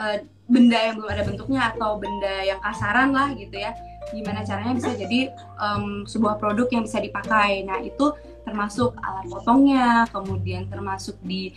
uh, 0.00 0.16
benda 0.48 0.78
yang 0.80 0.94
belum 0.96 1.10
ada 1.12 1.22
bentuknya 1.24 1.60
atau 1.72 2.00
benda 2.00 2.34
yang 2.44 2.60
kasaran 2.64 3.12
lah 3.12 3.32
gitu 3.36 3.56
ya 3.60 3.76
gimana 4.12 4.44
caranya 4.44 4.76
bisa 4.76 4.92
jadi 4.94 5.32
um, 5.56 6.04
sebuah 6.04 6.36
produk 6.36 6.68
yang 6.68 6.84
bisa 6.84 7.00
dipakai. 7.00 7.64
Nah 7.64 7.80
itu 7.80 8.12
termasuk 8.44 8.92
alat 9.00 9.24
potongnya 9.32 10.04
kemudian 10.12 10.68
termasuk 10.68 11.16
di 11.24 11.56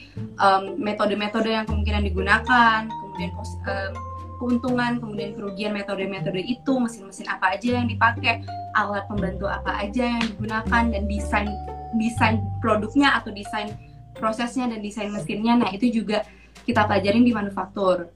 metode-metode 0.80 1.52
um, 1.52 1.56
yang 1.60 1.66
kemungkinan 1.68 2.02
digunakan 2.08 2.80
kemudian 2.88 3.32
um, 3.36 3.92
keuntungan 4.40 4.92
kemudian 5.04 5.36
kerugian 5.36 5.76
metode-metode 5.76 6.40
itu 6.40 6.74
mesin-mesin 6.80 7.28
apa 7.28 7.60
aja 7.60 7.84
yang 7.84 7.92
dipakai 7.92 8.40
alat 8.72 9.04
pembantu 9.12 9.52
apa 9.52 9.84
aja 9.84 10.16
yang 10.16 10.24
digunakan 10.24 10.84
dan 10.88 11.04
desain 11.12 11.52
desain 12.00 12.40
produknya 12.64 13.20
atau 13.20 13.36
desain 13.36 13.76
prosesnya 14.18 14.68
dan 14.68 14.82
desain 14.84 15.14
mesinnya 15.14 15.54
nah 15.56 15.70
itu 15.72 15.90
juga 15.90 16.26
kita 16.66 16.84
pelajarin 16.84 17.24
di 17.24 17.32
manufaktur 17.32 18.12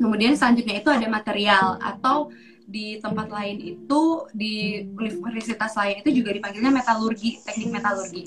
Kemudian 0.00 0.32
selanjutnya 0.32 0.80
itu 0.80 0.88
ada 0.88 1.06
material 1.12 1.76
atau 1.76 2.32
di 2.64 2.96
tempat 3.04 3.28
lain 3.28 3.60
itu 3.60 4.24
di 4.32 4.86
universitas 4.96 5.76
lain 5.76 6.00
itu 6.00 6.22
juga 6.22 6.32
dipanggilnya 6.32 6.72
metalurgi, 6.72 7.44
teknik 7.44 7.68
metalurgi. 7.68 8.24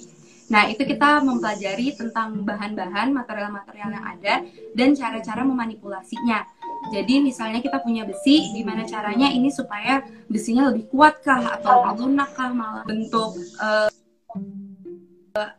Nah, 0.53 0.69
itu 0.69 0.85
kita 0.85 1.23
mempelajari 1.23 1.97
tentang 1.97 2.45
bahan-bahan, 2.45 3.09
material-material 3.09 3.89
yang 3.89 4.05
ada 4.05 4.33
dan 4.75 4.93
cara-cara 4.93 5.41
memanipulasinya. 5.41 6.45
Jadi 6.93 7.23
misalnya 7.23 7.63
kita 7.63 7.81
punya 7.81 8.05
besi, 8.05 8.53
gimana 8.53 8.85
caranya 8.85 9.33
ini 9.33 9.49
supaya 9.49 10.03
besinya 10.29 10.69
lebih 10.69 10.91
kuat 10.93 11.25
kah 11.25 11.57
atau 11.57 11.89
lebih 11.89 12.05
lunak 12.05 12.29
kah 12.37 12.51
malah 12.53 12.83
bentuk 12.85 13.33
uh, 13.57 13.89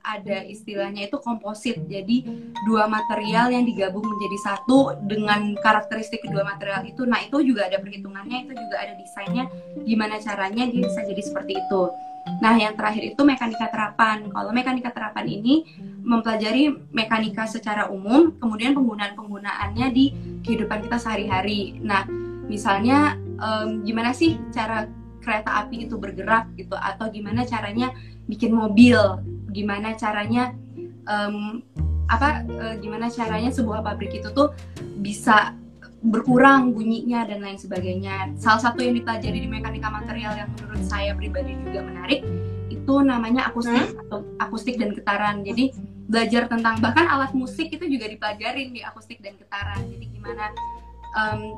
ada 0.06 0.46
istilahnya 0.46 1.10
itu 1.10 1.18
komposit. 1.18 1.82
Jadi 1.90 2.22
dua 2.62 2.86
material 2.86 3.50
yang 3.50 3.66
digabung 3.66 4.06
menjadi 4.06 4.38
satu 4.46 4.94
dengan 5.02 5.58
karakteristik 5.58 6.22
kedua 6.22 6.46
material 6.46 6.86
itu. 6.86 7.02
Nah, 7.02 7.18
itu 7.18 7.42
juga 7.42 7.66
ada 7.66 7.82
perhitungannya, 7.82 8.46
itu 8.46 8.54
juga 8.54 8.76
ada 8.78 8.94
desainnya 8.94 9.50
gimana 9.82 10.22
caranya 10.22 10.70
dia 10.70 10.78
bisa 10.78 11.02
jadi 11.02 11.18
seperti 11.18 11.58
itu. 11.58 11.90
Nah, 12.38 12.54
yang 12.54 12.78
terakhir 12.78 13.02
itu 13.02 13.20
mekanika 13.26 13.66
terapan. 13.66 14.30
Kalau 14.30 14.54
mekanika 14.54 14.94
terapan 14.94 15.26
ini 15.26 15.66
mempelajari 16.06 16.70
mekanika 16.94 17.50
secara 17.50 17.90
umum, 17.90 18.30
kemudian 18.38 18.78
penggunaan-penggunaannya 18.78 19.86
di 19.90 20.14
kehidupan 20.46 20.86
kita 20.86 21.02
sehari-hari. 21.02 21.82
Nah, 21.82 22.06
misalnya 22.46 23.18
um, 23.42 23.82
gimana 23.82 24.14
sih 24.14 24.38
cara 24.54 24.86
kereta 25.18 25.66
api 25.66 25.90
itu 25.90 25.98
bergerak 25.98 26.54
gitu 26.54 26.78
atau 26.78 27.10
gimana 27.10 27.42
caranya 27.42 27.90
bikin 28.30 28.54
mobil 28.54 29.00
gimana 29.54 29.94
caranya 29.94 30.50
um, 31.06 31.62
apa 32.10 32.44
uh, 32.44 32.74
gimana 32.82 33.08
caranya 33.08 33.48
sebuah 33.54 33.80
pabrik 33.80 34.20
itu 34.20 34.28
tuh 34.34 34.52
bisa 35.00 35.56
berkurang 36.04 36.76
bunyinya 36.76 37.24
dan 37.24 37.40
lain 37.40 37.56
sebagainya. 37.56 38.36
Salah 38.36 38.60
satu 38.60 38.84
yang 38.84 38.92
dipelajari 38.92 39.40
di 39.40 39.48
mekanika 39.48 39.88
material 39.88 40.36
yang 40.36 40.50
menurut 40.60 40.84
saya 40.84 41.16
pribadi 41.16 41.56
juga 41.64 41.80
menarik 41.80 42.20
itu 42.68 42.94
namanya 43.00 43.48
akustik 43.48 43.96
hmm? 43.96 44.02
atau 44.04 44.18
akustik 44.36 44.76
dan 44.76 44.92
getaran. 44.92 45.40
Jadi 45.40 45.72
belajar 46.04 46.44
tentang 46.52 46.76
bahkan 46.84 47.08
alat 47.08 47.32
musik 47.32 47.72
itu 47.72 47.88
juga 47.88 48.04
dipelajarin 48.12 48.76
di 48.76 48.84
akustik 48.84 49.24
dan 49.24 49.40
getaran. 49.40 49.80
Jadi 49.88 50.04
gimana 50.12 50.52
um, 51.14 51.56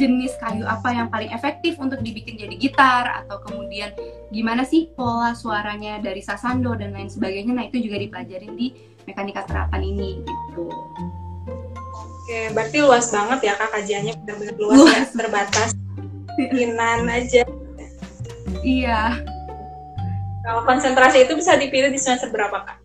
jenis 0.00 0.34
kayu 0.40 0.64
apa 0.66 0.88
yang 0.90 1.06
paling 1.12 1.30
efektif 1.30 1.78
untuk 1.78 2.00
dibikin 2.02 2.34
jadi 2.40 2.54
gitar 2.58 3.04
atau 3.22 3.38
kemudian 3.44 3.92
gimana 4.32 4.66
sih 4.66 4.90
pola 4.96 5.36
suaranya 5.36 6.02
dari 6.02 6.24
sasando 6.24 6.74
dan 6.74 6.96
lain 6.96 7.10
sebagainya. 7.10 7.52
Nah 7.54 7.68
itu 7.68 7.78
juga 7.84 8.00
dipelajarin 8.00 8.54
di 8.56 8.72
mekanika 9.06 9.46
terapan 9.46 9.82
ini 9.84 10.24
gitu. 10.24 10.66
Oke 11.94 12.40
berarti 12.50 12.78
luas 12.82 13.06
banget 13.12 13.38
ya 13.46 13.52
kak 13.54 13.70
kajiannya. 13.70 14.12
Benar-benar 14.24 14.56
luas, 14.58 14.76
luas. 14.80 14.94
ya 14.96 15.04
terbatas. 15.14 15.70
Keinginan 16.36 17.06
aja. 17.06 17.42
Iya. 18.66 19.22
Kalau 20.46 20.62
konsentrasi 20.62 21.26
itu 21.26 21.32
bisa 21.34 21.58
dipilih 21.58 21.90
di 21.90 21.98
semester 21.98 22.30
berapa 22.30 22.66
kak? 22.66 22.78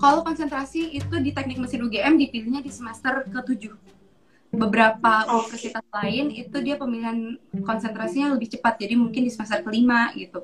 Kalau 0.00 0.24
konsentrasi 0.24 0.96
itu 0.96 1.14
di 1.20 1.30
teknik 1.34 1.60
mesin 1.60 1.84
UGM 1.84 2.16
dipilihnya 2.16 2.64
di 2.64 2.72
semester 2.72 3.20
ke-7 3.28 3.68
beberapa 4.50 5.30
universitas 5.30 5.86
lain 5.94 6.34
itu 6.34 6.56
dia 6.58 6.74
pemilihan 6.74 7.38
konsentrasinya 7.62 8.34
lebih 8.34 8.50
cepat 8.58 8.82
jadi 8.82 8.98
mungkin 8.98 9.22
di 9.22 9.30
semester 9.30 9.62
kelima 9.62 10.10
gitu. 10.18 10.42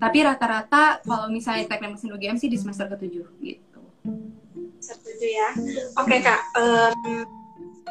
Tapi 0.00 0.18
rata-rata 0.24 1.04
kalau 1.04 1.28
misalnya 1.28 1.68
teknik 1.68 2.00
mesin 2.00 2.16
UGM 2.16 2.36
sih 2.40 2.48
di 2.48 2.56
semester 2.56 2.88
ketujuh 2.88 3.28
gitu. 3.44 3.80
Semester 4.80 5.04
ketujuh 5.04 5.30
ya. 5.36 5.50
Oke 6.00 6.16
okay, 6.16 6.18
kak. 6.24 6.40
Um, 6.56 7.28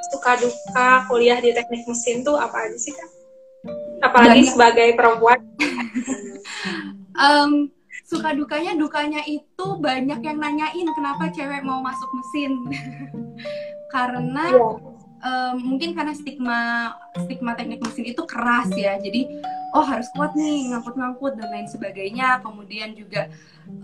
suka 0.10 0.32
duka 0.42 0.90
kuliah 1.06 1.38
di 1.38 1.54
teknik 1.54 1.86
mesin 1.86 2.26
tuh 2.26 2.42
apa 2.42 2.66
aja 2.66 2.78
sih 2.82 2.94
kak? 2.98 3.10
Apalagi 4.02 4.50
Banyak. 4.50 4.54
sebagai 4.54 4.90
perempuan. 4.98 5.40
Um, 7.12 7.70
suka 8.08 8.34
dukanya 8.34 8.74
dukanya 8.74 9.22
itu 9.28 9.68
banyak 9.78 10.24
yang 10.24 10.38
nanyain 10.40 10.88
kenapa 10.96 11.28
cewek 11.30 11.62
mau 11.62 11.84
masuk 11.84 12.08
mesin. 12.18 12.56
Karena 13.94 14.48
yeah 14.48 14.91
um, 15.22 15.56
mungkin 15.74 15.94
karena 15.94 16.14
stigma 16.14 16.92
stigma 17.16 17.54
teknik 17.56 17.82
mesin 17.82 18.06
itu 18.12 18.24
keras 18.26 18.70
ya. 18.74 18.98
Jadi 18.98 19.42
oh 19.72 19.86
harus 19.86 20.12
kuat 20.12 20.36
nih 20.36 20.74
ngangkut-ngangkut 20.74 21.38
dan 21.40 21.48
lain 21.50 21.68
sebagainya. 21.70 22.42
Kemudian 22.44 22.98
juga 22.98 23.32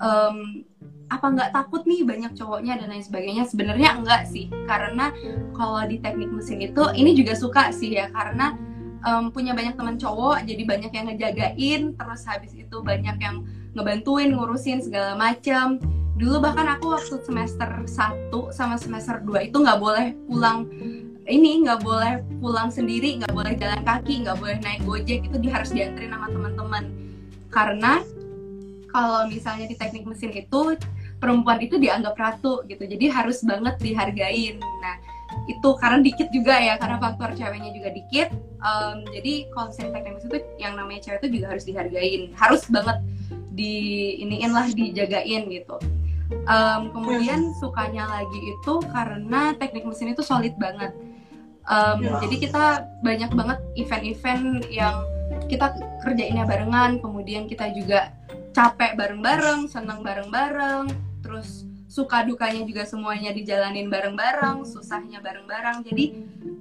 um, 0.01 0.65
apa 1.08 1.25
nggak 1.32 1.51
takut 1.56 1.88
nih 1.88 2.03
banyak 2.03 2.36
cowoknya 2.36 2.84
dan 2.84 2.91
lain 2.91 3.06
sebagainya? 3.06 3.44
Sebenarnya 3.48 3.96
enggak 3.96 4.27
sih. 4.27 4.51
Karena 4.67 5.13
kalau 5.56 5.82
di 5.88 6.01
teknik 6.01 6.29
mesin 6.34 6.60
itu 6.62 6.84
ini 6.98 7.15
juga 7.15 7.38
suka 7.38 7.72
sih 7.72 7.96
ya. 7.96 8.12
Karena 8.12 8.58
um, 9.06 9.32
punya 9.32 9.56
banyak 9.56 9.77
teman 9.77 9.96
cowok 9.96 10.44
jadi 10.44 10.63
banyak 10.65 10.91
yang 10.91 11.06
ngejagain. 11.13 11.82
Terus 11.96 12.22
habis 12.27 12.51
itu 12.58 12.77
banyak 12.84 13.17
yang 13.22 13.46
ngebantuin 13.77 14.34
ngurusin 14.34 14.82
segala 14.82 15.13
macam 15.13 15.77
dulu 16.17 16.41
bahkan 16.41 16.65
aku 16.65 16.98
waktu 16.98 17.22
semester 17.22 17.70
1 17.86 18.34
sama 18.50 18.74
semester 18.82 19.22
2 19.22 19.53
itu 19.53 19.58
nggak 19.62 19.77
boleh 19.77 20.17
pulang 20.25 20.65
ini 21.27 21.67
nggak 21.67 21.84
boleh 21.84 22.24
pulang 22.39 22.72
sendiri 22.72 23.19
nggak 23.19 23.36
boleh 23.36 23.53
jalan 23.60 23.84
kaki 23.84 24.24
nggak 24.24 24.39
boleh 24.39 24.57
naik 24.63 24.81
gojek 24.88 25.27
itu 25.27 25.36
dia 25.43 25.51
harus 25.60 25.69
dianterin 25.75 26.12
sama 26.15 26.27
teman-teman. 26.31 26.84
Karena 27.51 27.93
kalau 28.91 29.27
misalnya 29.27 29.67
di 29.67 29.75
teknik 29.75 30.07
mesin 30.07 30.31
itu 30.31 30.79
perempuan 31.19 31.60
itu 31.60 31.75
dianggap 31.75 32.15
ratu 32.15 32.63
gitu 32.72 32.88
jadi 32.88 33.12
harus 33.12 33.43
banget 33.43 33.75
dihargain. 33.84 34.57
Nah 34.79 34.96
itu 35.51 35.69
karena 35.84 36.00
dikit 36.00 36.31
juga 36.31 36.55
ya 36.55 36.79
karena 36.79 36.98
faktor 36.98 37.36
ceweknya 37.36 37.75
juga 37.75 37.91
dikit 37.91 38.31
um, 38.63 39.03
jadi 39.12 39.51
kalau 39.51 39.65
misalnya 39.69 39.91
teknik 40.00 40.13
mesin 40.15 40.27
itu 40.31 40.39
yang 40.55 40.74
namanya 40.79 41.00
cewek 41.03 41.19
itu 41.19 41.29
juga 41.39 41.46
harus 41.51 41.63
dihargain. 41.67 42.22
Harus 42.39 42.63
banget 42.72 42.98
di 43.51 43.75
iniin 44.24 44.51
lah 44.55 44.72
dijagain 44.72 45.51
gitu. 45.51 45.75
Um, 46.48 46.91
kemudian 46.91 47.55
sukanya 47.60 48.03
lagi 48.07 48.39
itu 48.39 48.74
karena 48.91 49.55
teknik 49.55 49.88
mesin 49.88 50.12
itu 50.12 50.24
solid 50.24 50.55
banget 50.60 50.91
um, 51.67 52.00
ya. 52.01 52.17
jadi 52.24 52.36
kita 52.39 52.65
banyak 53.03 53.31
banget 53.36 53.59
event-event 53.75 54.65
yang 54.71 55.03
kita 55.47 55.75
kerjainnya 56.03 56.43
barengan 56.47 57.00
kemudian 57.00 57.45
kita 57.47 57.71
juga 57.75 58.12
capek 58.55 58.97
bareng-bareng 58.97 59.69
senang 59.69 60.01
bareng-bareng 60.01 60.89
terus 61.21 61.67
suka 61.88 62.21
dukanya 62.27 62.67
juga 62.67 62.83
semuanya 62.83 63.31
dijalanin 63.31 63.88
bareng-bareng 63.88 64.67
susahnya 64.67 65.24
bareng-bareng. 65.24 65.88
Jadi 65.88 66.13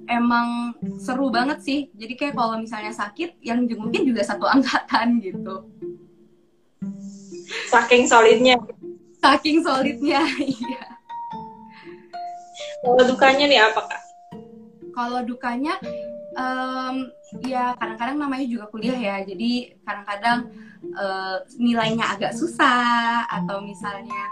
emang 0.07 0.73
seru 0.97 1.27
banget 1.27 1.59
sih. 1.61 1.79
Jadi 1.93 2.15
kayak 2.15 2.33
kalau 2.39 2.57
misalnya 2.57 2.95
sakit 2.95 3.43
yang 3.43 3.67
mungkin 3.75 4.07
juga 4.07 4.23
satu 4.23 4.47
angkatan 4.55 5.19
gitu. 5.19 5.67
Saking 7.67 8.07
solidnya. 8.07 8.55
Saking 9.19 9.61
solidnya 9.61 10.23
iya. 10.41 10.83
Kalau 12.81 13.03
dukanya 13.03 13.45
nih 13.51 13.59
apa 13.59 13.83
kak 13.83 14.06
kalau 14.97 15.21
dukanya 15.21 15.77
um, 16.33 17.13
ya 17.45 17.77
kadang-kadang 17.77 18.17
namanya 18.17 18.49
juga 18.49 18.65
kuliah 18.73 18.97
ya 18.97 19.15
jadi 19.21 19.77
kadang-kadang 19.85 20.49
uh, 20.97 21.45
nilainya 21.61 22.17
agak 22.17 22.33
susah 22.33 23.29
atau 23.29 23.61
misalnya 23.61 24.23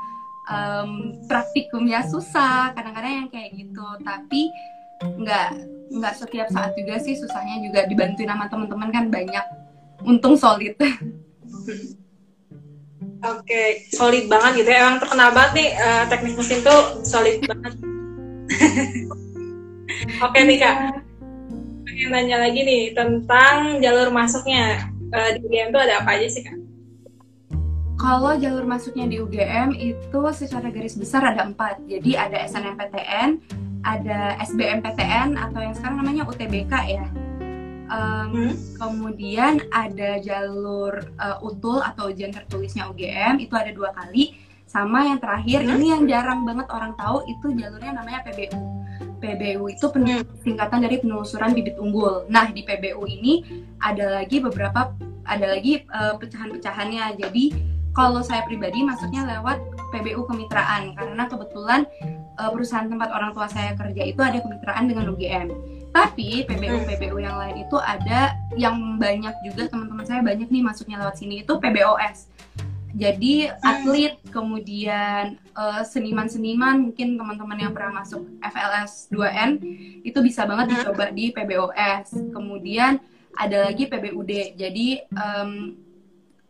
um, 0.50 1.13
praktikumnya 1.29 2.01
susah 2.10 2.74
kadang-kadang 2.74 3.25
yang 3.25 3.29
kayak 3.29 3.53
gitu 3.53 3.86
tapi 4.01 4.50
nggak 5.05 5.50
nggak 6.01 6.13
setiap 6.17 6.50
saat 6.50 6.74
juga 6.74 6.98
sih 6.98 7.13
susahnya 7.13 7.62
juga 7.62 7.86
dibantuin 7.86 8.25
sama 8.25 8.50
teman-teman 8.50 8.89
kan 8.89 9.05
banyak 9.13 9.45
untung 10.01 10.34
solid 10.34 10.74
Oke, 13.25 13.89
solid 13.89 14.29
banget 14.29 14.62
gitu 14.62 14.69
ya. 14.69 14.86
Emang 14.86 15.01
terkenal 15.01 15.34
banget 15.34 15.51
nih 15.57 15.69
uh, 15.81 16.03
teknik 16.13 16.38
mesin 16.38 16.62
tuh 16.62 17.01
solid 17.01 17.41
banget. 17.41 17.74
Oke 20.25 20.39
nih 20.42 20.58
kak, 20.58 21.06
pengen 21.86 22.10
nanya 22.10 22.38
lagi 22.42 22.60
nih 22.65 22.84
tentang 22.98 23.80
jalur 23.80 24.10
masuknya 24.10 24.89
uh, 25.13 25.30
di 25.38 25.39
UGM 25.46 25.70
tuh 25.70 25.82
ada 25.82 26.01
apa 26.01 26.18
aja 26.18 26.27
sih 26.27 26.42
kak? 26.42 26.58
Kalau 27.96 28.36
jalur 28.36 28.68
masuknya 28.68 29.08
di 29.08 29.18
UGM 29.24 29.72
itu 29.77 30.20
secara 30.36 30.68
garis 30.68 31.00
besar 31.00 31.24
ada 31.24 31.48
empat. 31.48 31.80
Jadi 31.88 32.18
ada 32.20 32.44
SNMPTN, 32.44 33.30
ada 33.88 34.36
SBMPTN 34.44 35.39
atau 35.39 35.60
yang 35.63 35.74
sekarang 35.77 36.04
namanya 36.04 36.27
UTBK 36.27 36.74
ya 36.92 37.08
Um, 37.86 38.27
hmm? 38.34 38.54
Kemudian 38.82 39.62
ada 39.70 40.18
jalur 40.18 41.06
uh, 41.22 41.38
utul 41.46 41.86
atau 41.86 42.10
ujian 42.10 42.34
tertulisnya 42.34 42.89
UGM 42.89 43.38
itu 43.38 43.54
ada 43.54 43.70
dua 43.70 43.94
kali. 43.94 44.34
Sama 44.65 45.06
yang 45.06 45.22
terakhir 45.22 45.62
hmm? 45.62 45.74
ini 45.77 45.86
yang 45.94 46.04
jarang 46.10 46.42
banget 46.44 46.65
orang 46.74 46.98
tahu 46.98 47.22
itu 47.30 47.54
jalurnya 47.54 47.94
namanya 47.94 48.25
PBU. 48.25 48.58
PBU 49.25 49.65
itu 49.74 49.86
hmm. 49.89 50.46
singkatan 50.46 50.86
dari 50.86 51.01
penelusuran 51.01 51.58
bibit 51.58 51.82
unggul. 51.82 52.29
Nah 52.29 52.53
di 52.53 52.62
PBU 52.62 53.01
ini 53.10 53.41
ada 53.82 54.22
lagi 54.22 54.38
beberapa 54.38 54.94
ada 55.25 55.46
lagi 55.50 55.82
uh, 55.89 56.13
pecahan-pecahannya. 56.22 57.17
Jadi 57.17 57.44
kalau 57.98 58.22
saya 58.22 58.46
pribadi 58.46 58.86
masuknya 58.86 59.25
lewat 59.25 59.58
PBU 59.89 60.29
kemitraan 60.29 60.94
karena 60.94 61.24
kebetulan 61.25 61.82
uh, 62.38 62.51
perusahaan 62.53 62.86
tempat 62.86 63.10
orang 63.10 63.32
tua 63.34 63.50
saya 63.50 63.74
kerja 63.74 64.03
itu 64.05 64.22
ada 64.22 64.38
kemitraan 64.38 64.86
dengan 64.86 65.10
UGM. 65.10 65.50
Tapi 65.96 66.44
PBU 66.44 66.84
hmm. 66.84 66.88
PBU 66.91 67.17
yang 67.24 67.39
lain 67.39 67.63
itu 67.63 67.77
ada 67.79 68.36
yang 68.60 69.00
banyak 69.00 69.32
juga 69.48 69.72
teman-teman 69.72 70.05
saya 70.05 70.22
banyak 70.22 70.51
nih 70.51 70.62
masuknya 70.62 71.00
lewat 71.01 71.15
sini 71.17 71.41
itu 71.41 71.55
PBOS. 71.55 72.35
Jadi 72.96 73.52
hmm. 73.52 73.60
atlet, 73.60 74.16
kemudian 74.32 75.36
uh, 75.52 75.84
seniman-seniman, 75.84 76.80
mungkin 76.80 77.20
teman-teman 77.20 77.60
yang 77.60 77.74
pernah 77.75 78.00
masuk 78.00 78.24
FLS 78.40 79.12
2N 79.12 79.60
itu 80.08 80.16
bisa 80.24 80.48
banget 80.48 80.72
hmm. 80.72 80.74
dicoba 80.80 81.06
di 81.12 81.36
PBOS. 81.36 82.32
Kemudian 82.32 83.04
ada 83.36 83.68
lagi 83.68 83.92
PBUD. 83.92 84.56
Jadi 84.56 85.04
um, 85.12 85.75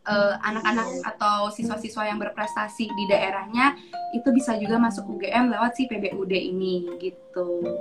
uh, 0.06 0.38
anak-anak 0.46 1.02
atau 1.18 1.50
siswa-siswa 1.50 2.14
yang 2.14 2.22
berprestasi 2.22 2.86
di 2.86 3.04
daerahnya 3.10 3.74
itu 4.14 4.30
bisa 4.30 4.54
juga 4.62 4.78
masuk 4.78 5.18
UGM 5.18 5.50
lewat 5.50 5.82
si 5.82 5.90
PBUD 5.90 6.30
ini 6.30 6.86
gitu. 7.02 7.74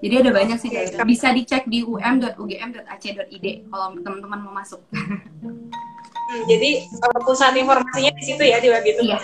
Jadi 0.00 0.14
ada 0.24 0.30
banyak 0.32 0.56
sih 0.60 0.72
guys. 0.72 0.96
Bisa 1.04 1.32
dicek 1.32 1.68
di 1.68 1.84
um.ugm.ac.id 1.84 3.46
kalau 3.68 3.86
teman-teman 4.00 4.40
mau 4.48 4.54
masuk. 4.56 4.80
Hmm, 6.26 6.42
jadi 6.50 6.70
uh, 6.90 7.20
pusat 7.22 7.54
informasinya 7.54 8.10
di 8.18 8.22
situ 8.22 8.42
ya 8.42 8.58
di 8.58 8.68
web 8.70 8.82
itu. 8.82 9.00
Iya. 9.06 9.18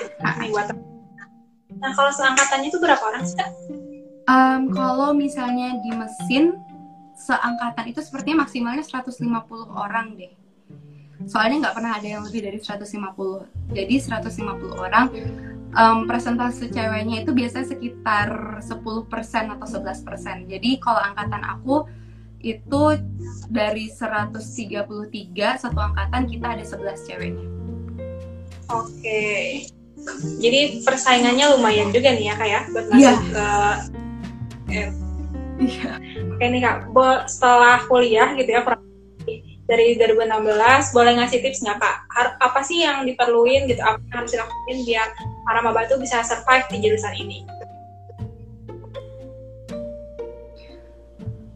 Nah 1.82 1.90
kalau 1.98 2.12
seangkatannya 2.14 2.68
itu 2.70 2.78
berapa 2.78 3.02
orang 3.02 3.26
sih 3.26 3.38
Um, 4.22 4.70
kalau 4.70 5.10
misalnya 5.10 5.82
di 5.82 5.90
mesin 5.98 6.54
seangkatan 7.18 7.90
itu 7.90 8.06
sepertinya 8.06 8.46
maksimalnya 8.46 8.86
150 8.86 9.18
orang 9.74 10.14
deh. 10.14 10.30
Soalnya 11.26 11.68
nggak 11.68 11.74
pernah 11.74 11.92
ada 11.98 12.06
yang 12.06 12.22
lebih 12.22 12.46
dari 12.46 12.62
150. 12.62 12.86
Jadi 13.74 13.94
150 13.98 14.78
orang 14.78 15.10
um, 15.74 16.06
presentasi 16.06 16.70
ceweknya 16.70 17.26
itu 17.26 17.34
biasanya 17.34 17.66
sekitar 17.66 18.62
10% 18.62 19.54
atau 19.58 19.66
11%. 19.66 20.50
Jadi 20.50 20.70
kalau 20.78 21.02
angkatan 21.02 21.42
aku 21.42 21.86
itu 22.42 22.82
dari 23.48 23.86
133 23.86 25.62
satu 25.62 25.78
angkatan 25.78 26.22
kita 26.26 26.46
ada 26.58 26.64
11 26.66 27.06
ceweknya. 27.06 27.46
Oke. 28.70 29.64
Jadi 30.42 30.82
persaingannya 30.82 31.54
lumayan 31.54 31.94
juga 31.94 32.10
nih 32.10 32.26
ya 32.26 32.34
kak 32.34 32.48
ya 32.50 32.60
buat 32.74 32.86
masuk 32.90 33.02
yeah. 33.06 33.18
ke 33.22 33.48
eh. 34.74 34.90
Iya. 35.62 35.92
Oke 36.34 36.44
nih 36.50 36.60
kak, 36.64 36.76
setelah 37.30 37.78
kuliah 37.86 38.34
gitu 38.34 38.50
ya 38.50 38.66
dari 39.70 39.94
2016 39.96 40.92
boleh 40.92 41.12
ngasih 41.22 41.38
tips 41.38 41.62
nggak 41.62 41.78
kak? 41.78 41.96
Apa 42.42 42.60
sih 42.66 42.82
yang 42.82 43.06
diperluin 43.06 43.70
gitu? 43.70 43.78
Apa 43.78 44.02
yang 44.10 44.16
harus 44.24 44.32
dilakuin 44.34 44.78
biar 44.82 45.08
para 45.46 45.60
maba 45.62 45.86
tuh 45.86 46.02
bisa 46.02 46.20
survive 46.26 46.66
di 46.68 46.78
jurusan 46.82 47.14
ini? 47.14 47.46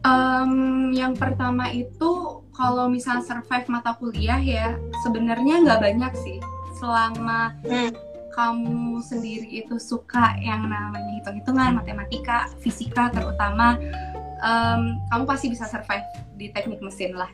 Um, 0.07 0.95
yang 0.95 1.19
pertama 1.19 1.67
itu 1.67 2.39
kalau 2.55 2.87
misal 2.87 3.19
survive 3.19 3.67
mata 3.67 3.91
kuliah 3.99 4.39
ya 4.39 4.79
sebenarnya 5.03 5.67
nggak 5.67 5.81
banyak 5.83 6.13
sih. 6.23 6.39
Selama 6.79 7.51
hmm. 7.67 7.91
kamu 8.31 9.03
sendiri 9.03 9.67
itu 9.67 9.75
suka 9.75 10.39
yang 10.39 10.63
namanya 10.63 11.11
hitung-hitungan 11.19 11.75
matematika 11.75 12.47
fisika 12.63 13.11
terutama 13.11 13.75
um, 14.39 14.95
kamu 15.11 15.23
pasti 15.27 15.51
bisa 15.51 15.67
survive 15.67 16.07
di 16.39 16.55
teknik 16.55 16.79
mesin 16.79 17.11
lah. 17.11 17.29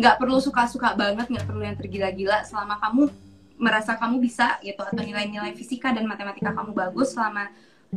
Nggak 0.00 0.16
perlu 0.16 0.40
suka-suka 0.40 0.96
banget 0.96 1.28
nggak 1.28 1.44
perlu 1.44 1.60
yang 1.60 1.76
tergila-gila. 1.76 2.40
Selama 2.48 2.80
kamu 2.80 3.12
merasa 3.60 4.00
kamu 4.00 4.16
bisa 4.24 4.56
gitu 4.64 4.80
atau 4.80 4.96
nilai-nilai 4.96 5.52
fisika 5.52 5.92
dan 5.92 6.08
matematika 6.08 6.56
kamu 6.56 6.72
bagus 6.72 7.12
selama 7.12 7.52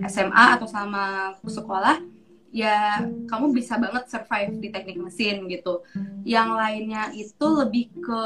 SMA 0.05 0.45
atau 0.59 0.67
selama 0.69 1.33
sekolah 1.41 2.16
ya 2.51 3.03
kamu 3.27 3.51
bisa 3.51 3.75
banget 3.75 4.07
survive 4.07 4.55
di 4.59 4.69
teknik 4.71 4.97
mesin 4.97 5.45
gitu. 5.51 5.83
Yang 6.23 6.49
lainnya 6.55 7.03
itu 7.13 7.47
lebih 7.47 7.91
ke 7.99 8.23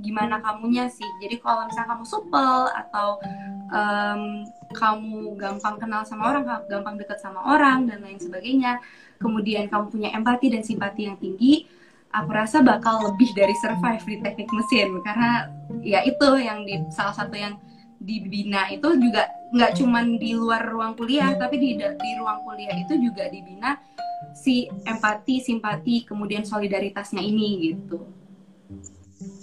gimana 0.00 0.40
kamunya 0.44 0.88
sih. 0.92 1.08
Jadi 1.24 1.40
kalau 1.40 1.66
misalnya 1.68 1.96
kamu 1.96 2.04
supel 2.04 2.68
atau 2.72 3.08
um, 3.72 4.22
kamu 4.72 5.36
gampang 5.40 5.76
kenal 5.80 6.02
sama 6.04 6.32
orang, 6.32 6.44
gampang 6.68 6.96
deket 7.00 7.18
sama 7.20 7.40
orang 7.44 7.88
dan 7.88 8.04
lain 8.04 8.20
sebagainya, 8.20 8.80
kemudian 9.20 9.68
kamu 9.68 9.88
punya 9.88 10.10
empati 10.12 10.52
dan 10.52 10.62
simpati 10.64 11.08
yang 11.08 11.16
tinggi, 11.20 11.68
aku 12.12 12.30
rasa 12.30 12.60
bakal 12.60 13.12
lebih 13.12 13.32
dari 13.32 13.56
survive 13.56 14.04
di 14.04 14.16
teknik 14.20 14.48
mesin 14.52 15.00
karena 15.00 15.48
ya 15.80 16.04
itu 16.04 16.28
yang 16.36 16.68
di 16.68 16.84
salah 16.92 17.16
satu 17.16 17.32
yang 17.32 17.56
dibina 18.02 18.66
itu 18.68 18.98
juga 18.98 19.30
nggak 19.54 19.72
cuman 19.78 20.18
di 20.18 20.34
luar 20.34 20.62
ruang 20.66 20.98
kuliah 20.98 21.32
tapi 21.38 21.56
di 21.56 21.78
di 21.78 22.10
ruang 22.18 22.42
kuliah 22.42 22.74
itu 22.74 22.98
juga 22.98 23.30
dibina 23.30 23.78
si 24.34 24.66
empati 24.66 25.38
simpati 25.38 26.02
kemudian 26.08 26.42
solidaritasnya 26.42 27.22
ini 27.22 27.72
gitu. 27.72 28.02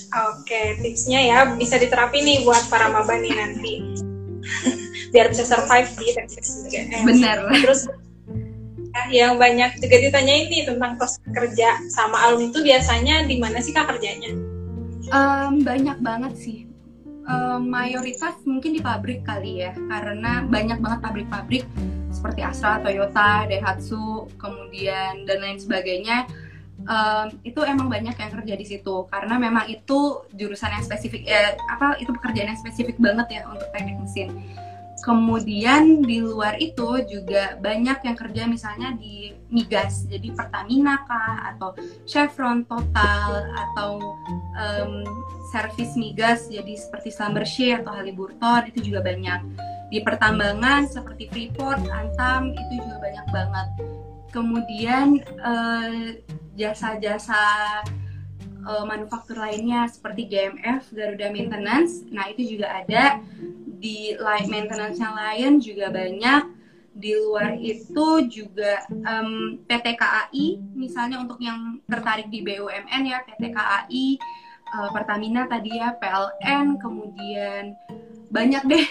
Oke 0.10 0.76
tipsnya 0.82 1.22
ya 1.22 1.40
bisa 1.56 1.80
diterapi 1.80 2.20
nih 2.20 2.38
buat 2.44 2.68
para 2.68 2.92
maba 2.92 3.16
nih 3.16 3.34
nanti. 3.34 3.74
Biar 5.14 5.30
bisa 5.32 5.46
survive 5.46 5.90
di 5.98 6.08
teknik 6.14 6.44
mesin 6.44 6.86
benar. 7.06 7.38
Terus 7.54 7.82
yang 9.14 9.38
banyak 9.38 9.78
juga 9.78 9.98
ditanya 10.02 10.36
ini 10.50 10.66
tentang 10.66 10.98
proses 10.98 11.22
kerja 11.30 11.78
sama 11.94 12.18
alumni 12.26 12.50
itu 12.50 12.60
biasanya 12.66 13.16
di 13.30 13.38
mana 13.38 13.62
sih 13.62 13.72
kak 13.72 13.86
kerjanya? 13.86 14.34
Um, 15.10 15.62
banyak 15.66 15.98
banget 16.02 16.34
sih. 16.38 16.69
Um, 17.30 17.70
mayoritas 17.70 18.42
mungkin 18.42 18.74
di 18.74 18.82
pabrik 18.82 19.22
kali 19.22 19.62
ya, 19.62 19.78
karena 19.78 20.42
banyak 20.50 20.82
banget 20.82 21.00
pabrik-pabrik 21.06 21.64
seperti 22.10 22.42
Astra, 22.42 22.82
Toyota, 22.82 23.46
Daihatsu, 23.46 24.34
kemudian 24.42 25.30
dan 25.30 25.38
lain 25.38 25.62
sebagainya. 25.62 26.26
Um, 26.90 27.38
itu 27.46 27.62
emang 27.62 27.86
banyak 27.86 28.18
yang 28.18 28.32
kerja 28.34 28.56
di 28.56 28.64
situ 28.64 29.04
karena 29.12 29.36
memang 29.36 29.68
itu 29.68 30.24
jurusan 30.32 30.72
yang 30.72 30.80
spesifik 30.80 31.28
eh, 31.28 31.60
apa 31.68 32.00
itu 32.00 32.08
pekerjaan 32.16 32.56
yang 32.56 32.60
spesifik 32.60 32.96
banget 32.96 33.28
ya 33.36 33.42
untuk 33.52 33.68
teknik 33.76 34.00
mesin 34.00 34.32
Kemudian 35.10 36.06
di 36.06 36.22
luar 36.22 36.62
itu 36.62 37.02
juga 37.10 37.58
banyak 37.58 38.06
yang 38.06 38.14
kerja 38.14 38.46
misalnya 38.46 38.94
di 38.94 39.34
migas, 39.50 40.06
jadi 40.06 40.38
Pertamina 40.38 41.02
kah 41.10 41.50
atau 41.50 41.74
Chevron 42.06 42.62
Total 42.70 43.50
atau 43.58 43.98
um, 44.54 45.02
servis 45.50 45.98
migas 45.98 46.46
jadi 46.46 46.78
seperti 46.78 47.10
Schlumberger 47.10 47.82
atau 47.82 47.98
Halliburton 47.98 48.70
itu 48.70 48.94
juga 48.94 49.02
banyak. 49.02 49.42
Di 49.90 50.06
pertambangan 50.06 50.86
seperti 50.86 51.26
Freeport, 51.34 51.82
Antam 51.90 52.54
itu 52.54 52.78
juga 52.78 53.02
banyak 53.02 53.26
banget. 53.34 53.68
Kemudian 54.30 55.26
eh, 55.26 56.22
jasa-jasa 56.54 57.42
uh, 57.82 58.09
manufaktur 58.84 59.40
lainnya 59.40 59.88
seperti 59.88 60.28
GMF, 60.28 60.92
Garuda 60.92 61.28
Maintenance. 61.32 62.04
Nah, 62.12 62.28
itu 62.32 62.58
juga 62.58 62.84
ada. 62.84 63.24
Di 63.80 64.20
light 64.20 64.52
maintenance 64.52 65.00
yang 65.00 65.16
lain 65.16 65.52
juga 65.64 65.88
banyak. 65.88 66.44
Di 67.00 67.16
luar 67.16 67.56
itu 67.56 68.28
juga 68.28 68.84
um, 68.92 69.56
PT 69.64 69.96
KAI 69.96 70.60
misalnya 70.76 71.24
untuk 71.24 71.40
yang 71.40 71.80
tertarik 71.88 72.28
di 72.28 72.44
BUMN 72.44 73.02
ya 73.08 73.24
PT 73.24 73.56
KAI 73.56 74.06
uh, 74.76 74.84
eh, 74.84 74.90
Pertamina 74.92 75.48
tadi 75.48 75.80
ya 75.80 75.96
PLN 75.96 76.76
kemudian 76.76 77.72
banyak 78.28 78.64
deh. 78.68 78.86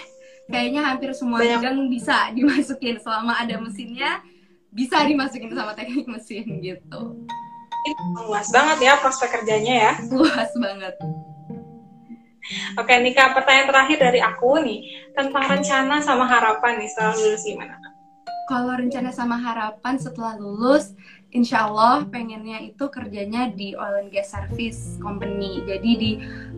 Kayaknya 0.49 0.81
hampir 0.81 1.13
semua 1.13 1.45
bidang 1.45 1.85
bisa 1.93 2.33
dimasukin 2.33 2.97
selama 2.97 3.37
ada 3.37 3.61
mesinnya. 3.61 4.25
Bisa 4.73 5.05
dimasukin 5.05 5.53
sama 5.53 5.77
teknik 5.77 6.09
mesin 6.09 6.45
gitu. 6.65 7.29
Ini 7.87 7.95
luas 8.27 8.47
banget 8.51 8.77
ya 8.83 8.93
prospek 8.99 9.39
kerjanya 9.39 9.75
ya. 9.75 9.93
Luas 10.15 10.51
banget. 10.59 10.95
Oke, 12.75 12.93
Nika, 12.97 13.31
pertanyaan 13.37 13.69
terakhir 13.69 13.97
dari 14.01 14.19
aku 14.25 14.57
nih 14.65 14.79
tentang 15.13 15.45
rencana 15.45 16.01
sama 16.01 16.25
harapan 16.25 16.81
nih 16.81 16.89
setelah 16.89 17.13
lulus 17.13 17.43
gimana? 17.45 17.75
Kalau 18.49 18.73
rencana 18.73 19.13
sama 19.13 19.37
harapan 19.37 20.01
setelah 20.01 20.33
lulus, 20.33 20.97
insya 21.29 21.69
Allah 21.69 22.01
pengennya 22.09 22.65
itu 22.65 22.89
kerjanya 22.89 23.53
di 23.53 23.77
oil 23.77 24.01
and 24.01 24.09
gas 24.09 24.33
service 24.33 24.97
company, 24.97 25.61
jadi 25.69 25.91
di 25.93 26.11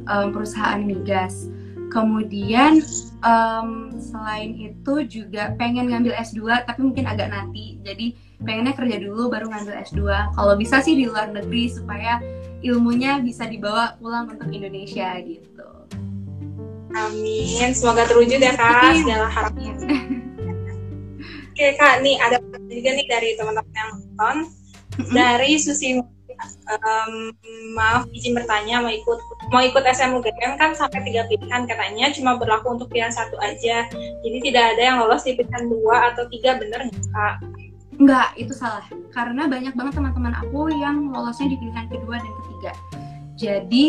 um, 0.07 0.31
perusahaan 0.31 0.79
migas. 0.79 1.51
Kemudian 1.91 2.79
um, 3.19 3.91
selain 3.99 4.55
itu 4.55 4.93
juga 5.11 5.51
pengen 5.59 5.91
ngambil 5.91 6.15
S2 6.23 6.63
tapi 6.63 6.79
mungkin 6.87 7.03
agak 7.03 7.27
nanti. 7.27 7.75
Jadi 7.83 8.15
pengennya 8.39 8.73
kerja 8.73 8.97
dulu 9.03 9.27
baru 9.27 9.51
ngambil 9.51 9.75
S2. 9.91 9.99
Kalau 10.31 10.53
bisa 10.55 10.79
sih 10.79 10.95
di 10.95 11.05
luar 11.11 11.35
negeri 11.35 11.67
supaya 11.67 12.23
ilmunya 12.63 13.19
bisa 13.19 13.43
dibawa 13.43 13.99
pulang 13.99 14.31
untuk 14.31 14.47
Indonesia 14.55 15.19
gitu. 15.19 15.69
Amin. 16.95 17.71
Semoga 17.75 18.07
terwujud 18.07 18.39
ya 18.39 18.55
kak 18.55 19.03
segala 19.03 19.27
harapan. 19.27 19.75
Oke 21.51 21.75
kak, 21.75 21.99
nih 21.99 22.15
ada 22.23 22.39
juga 22.71 22.89
nih 22.95 23.05
dari 23.11 23.29
teman-teman 23.35 23.75
yang 23.75 23.89
nonton. 23.99 24.37
Dari 25.11 25.55
Susi 25.55 25.99
um, 26.69 27.33
maaf 27.75 28.05
izin 28.11 28.33
bertanya 28.33 28.81
mau 28.81 28.91
ikut 28.91 29.19
mau 29.53 29.61
ikut 29.61 29.83
SMUGM 29.83 30.57
kan 30.57 30.73
sampai 30.73 31.03
tiga 31.05 31.25
pilihan 31.29 31.63
katanya 31.67 32.09
cuma 32.13 32.37
berlaku 32.37 32.75
untuk 32.75 32.87
pilihan 32.89 33.13
satu 33.13 33.37
aja. 33.39 33.85
Jadi 34.21 34.37
tidak 34.51 34.75
ada 34.75 34.81
yang 34.81 34.97
lolos 35.03 35.25
di 35.25 35.37
pilihan 35.37 35.69
dua 35.69 36.13
atau 36.13 36.25
tiga 36.29 36.57
bener 36.57 36.87
nggak 36.87 37.35
Enggak, 38.01 38.33
itu 38.33 38.49
salah. 38.57 38.81
Karena 39.13 39.45
banyak 39.45 39.77
banget 39.77 39.93
teman-teman 39.93 40.33
aku 40.33 40.73
yang 40.73 41.13
lolosnya 41.13 41.53
di 41.53 41.57
pilihan 41.61 41.85
kedua 41.85 42.17
dan 42.17 42.33
ketiga. 42.41 42.71
Jadi 43.37 43.85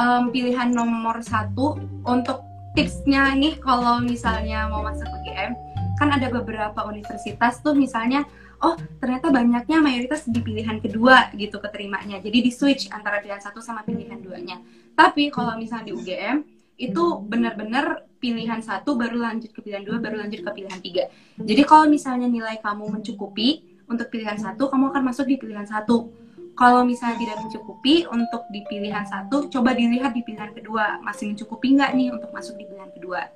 um, 0.00 0.32
pilihan 0.32 0.72
nomor 0.72 1.20
satu 1.20 1.76
untuk 2.08 2.40
tipsnya 2.72 3.36
nih 3.36 3.60
kalau 3.60 4.00
misalnya 4.00 4.72
mau 4.72 4.80
masuk 4.84 5.04
UGM 5.04 5.52
kan 5.96 6.12
ada 6.12 6.28
beberapa 6.28 6.84
universitas 6.84 7.64
tuh 7.64 7.72
misalnya 7.72 8.24
oh 8.62 8.76
ternyata 9.00 9.28
banyaknya 9.28 9.78
mayoritas 9.82 10.24
di 10.28 10.40
pilihan 10.40 10.80
kedua 10.80 11.32
gitu 11.36 11.60
keterimanya. 11.60 12.20
Jadi 12.20 12.38
di 12.44 12.50
switch 12.52 12.88
antara 12.92 13.20
pilihan 13.20 13.40
satu 13.40 13.60
sama 13.60 13.84
pilihan 13.84 14.20
duanya. 14.20 14.60
Tapi 14.96 15.28
kalau 15.28 15.56
misalnya 15.60 15.90
di 15.90 15.94
UGM 15.96 16.36
itu 16.76 17.04
benar-benar 17.24 18.04
pilihan 18.20 18.60
satu 18.60 18.96
baru 18.96 19.20
lanjut 19.20 19.52
ke 19.52 19.60
pilihan 19.64 19.84
dua 19.84 19.96
baru 20.00 20.20
lanjut 20.20 20.40
ke 20.44 20.50
pilihan 20.52 20.80
tiga. 20.80 21.04
Jadi 21.40 21.62
kalau 21.64 21.88
misalnya 21.88 22.28
nilai 22.28 22.60
kamu 22.60 23.00
mencukupi 23.00 23.64
untuk 23.88 24.08
pilihan 24.12 24.36
satu 24.36 24.68
kamu 24.68 24.92
akan 24.92 25.02
masuk 25.08 25.24
di 25.30 25.36
pilihan 25.40 25.64
satu 25.64 26.10
kalau 26.56 26.88
misalnya 26.88 27.20
tidak 27.20 27.38
mencukupi 27.44 28.08
untuk 28.08 28.48
di 28.48 28.64
pilihan 28.64 29.04
satu, 29.04 29.52
coba 29.52 29.76
dilihat 29.76 30.16
di 30.16 30.24
pilihan 30.24 30.56
kedua 30.56 30.96
masih 31.04 31.28
mencukupi 31.28 31.76
nggak 31.76 31.92
nih 31.92 32.08
untuk 32.08 32.32
masuk 32.32 32.56
di 32.56 32.64
pilihan 32.64 32.88
kedua. 32.96 33.28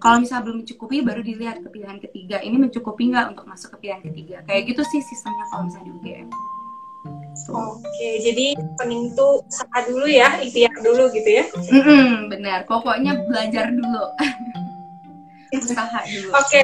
Kalau 0.00 0.16
misalnya 0.18 0.42
belum 0.48 0.58
mencukupi, 0.64 0.96
baru 1.04 1.20
dilihat 1.20 1.60
ke 1.60 1.68
pilihan 1.68 2.00
ketiga. 2.00 2.40
Ini 2.40 2.56
mencukupi 2.56 3.12
nggak 3.12 3.36
untuk 3.36 3.44
masuk 3.44 3.76
ke 3.76 3.86
pilihan 3.86 4.00
ketiga? 4.00 4.36
Kayak 4.48 4.72
gitu 4.72 4.82
sih 4.88 5.00
sistemnya 5.04 5.44
kalau 5.52 5.68
misalnya 5.68 5.86
di 5.86 5.92
UGM. 6.00 6.28
Oke, 7.52 8.08
jadi 8.24 8.46
pening 8.80 9.12
tuh 9.12 9.44
usaha 9.44 9.78
dulu 9.84 10.06
ya, 10.08 10.40
ikhtiar 10.40 10.72
dulu 10.80 11.12
gitu 11.12 11.28
ya? 11.28 11.44
Mm-mm, 11.52 12.32
benar, 12.32 12.64
pokoknya 12.64 13.20
belajar 13.28 13.68
dulu. 13.68 14.04
usaha 15.60 16.00
dulu. 16.08 16.28
Oke, 16.40 16.58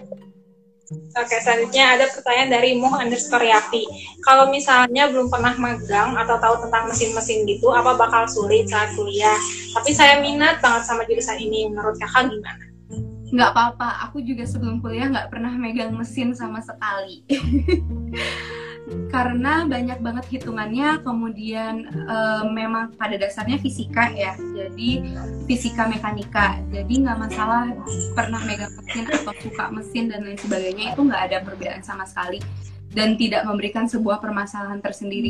Oke, 0.89 1.37
selanjutnya 1.45 2.01
ada 2.01 2.09
pertanyaan 2.09 2.49
dari 2.49 2.81
Muh 2.81 2.97
underscore 2.97 3.45
Yapi. 3.45 3.85
Kalau 4.25 4.49
misalnya 4.49 5.13
belum 5.13 5.29
pernah 5.29 5.53
magang 5.61 6.17
atau 6.17 6.41
tahu 6.41 6.65
tentang 6.65 6.89
mesin-mesin 6.89 7.45
gitu, 7.45 7.69
apa 7.69 7.93
bakal 7.93 8.25
sulit 8.25 8.73
saat 8.73 8.97
kuliah? 8.97 9.37
Tapi 9.77 9.93
saya 9.93 10.25
minat 10.25 10.65
banget 10.65 10.89
sama 10.89 11.05
jurusan 11.05 11.37
ini. 11.37 11.69
Menurut 11.69 12.01
kakak 12.01 12.33
gimana? 12.33 12.65
Nggak 13.29 13.51
apa-apa, 13.53 14.09
aku 14.09 14.25
juga 14.25 14.49
sebelum 14.49 14.81
kuliah 14.81 15.13
nggak 15.13 15.29
pernah 15.29 15.53
megang 15.53 15.93
mesin 15.93 16.33
sama 16.33 16.65
sekali. 16.65 17.21
karena 19.09 19.65
banyak 19.65 19.99
banget 20.01 20.25
hitungannya 20.29 21.01
kemudian 21.05 21.89
e, 21.89 22.17
memang 22.53 22.93
pada 22.97 23.17
dasarnya 23.17 23.61
fisika 23.61 24.13
ya. 24.13 24.37
Jadi 24.37 25.05
fisika 25.49 25.89
mekanika. 25.89 26.61
Jadi 26.73 27.05
nggak 27.05 27.19
masalah 27.19 27.73
pernah 28.13 28.41
megang 28.45 28.73
mesin 28.81 29.05
atau 29.09 29.35
suka 29.41 29.65
mesin 29.73 30.13
dan 30.13 30.25
lain 30.25 30.41
sebagainya 30.41 30.97
itu 30.97 31.01
nggak 31.05 31.23
ada 31.33 31.37
perbedaan 31.45 31.83
sama 31.85 32.05
sekali. 32.09 32.41
Dan 32.89 33.21
tidak 33.21 33.45
memberikan 33.45 33.85
sebuah 33.85 34.17
permasalahan 34.17 34.81
tersendiri. 34.81 35.29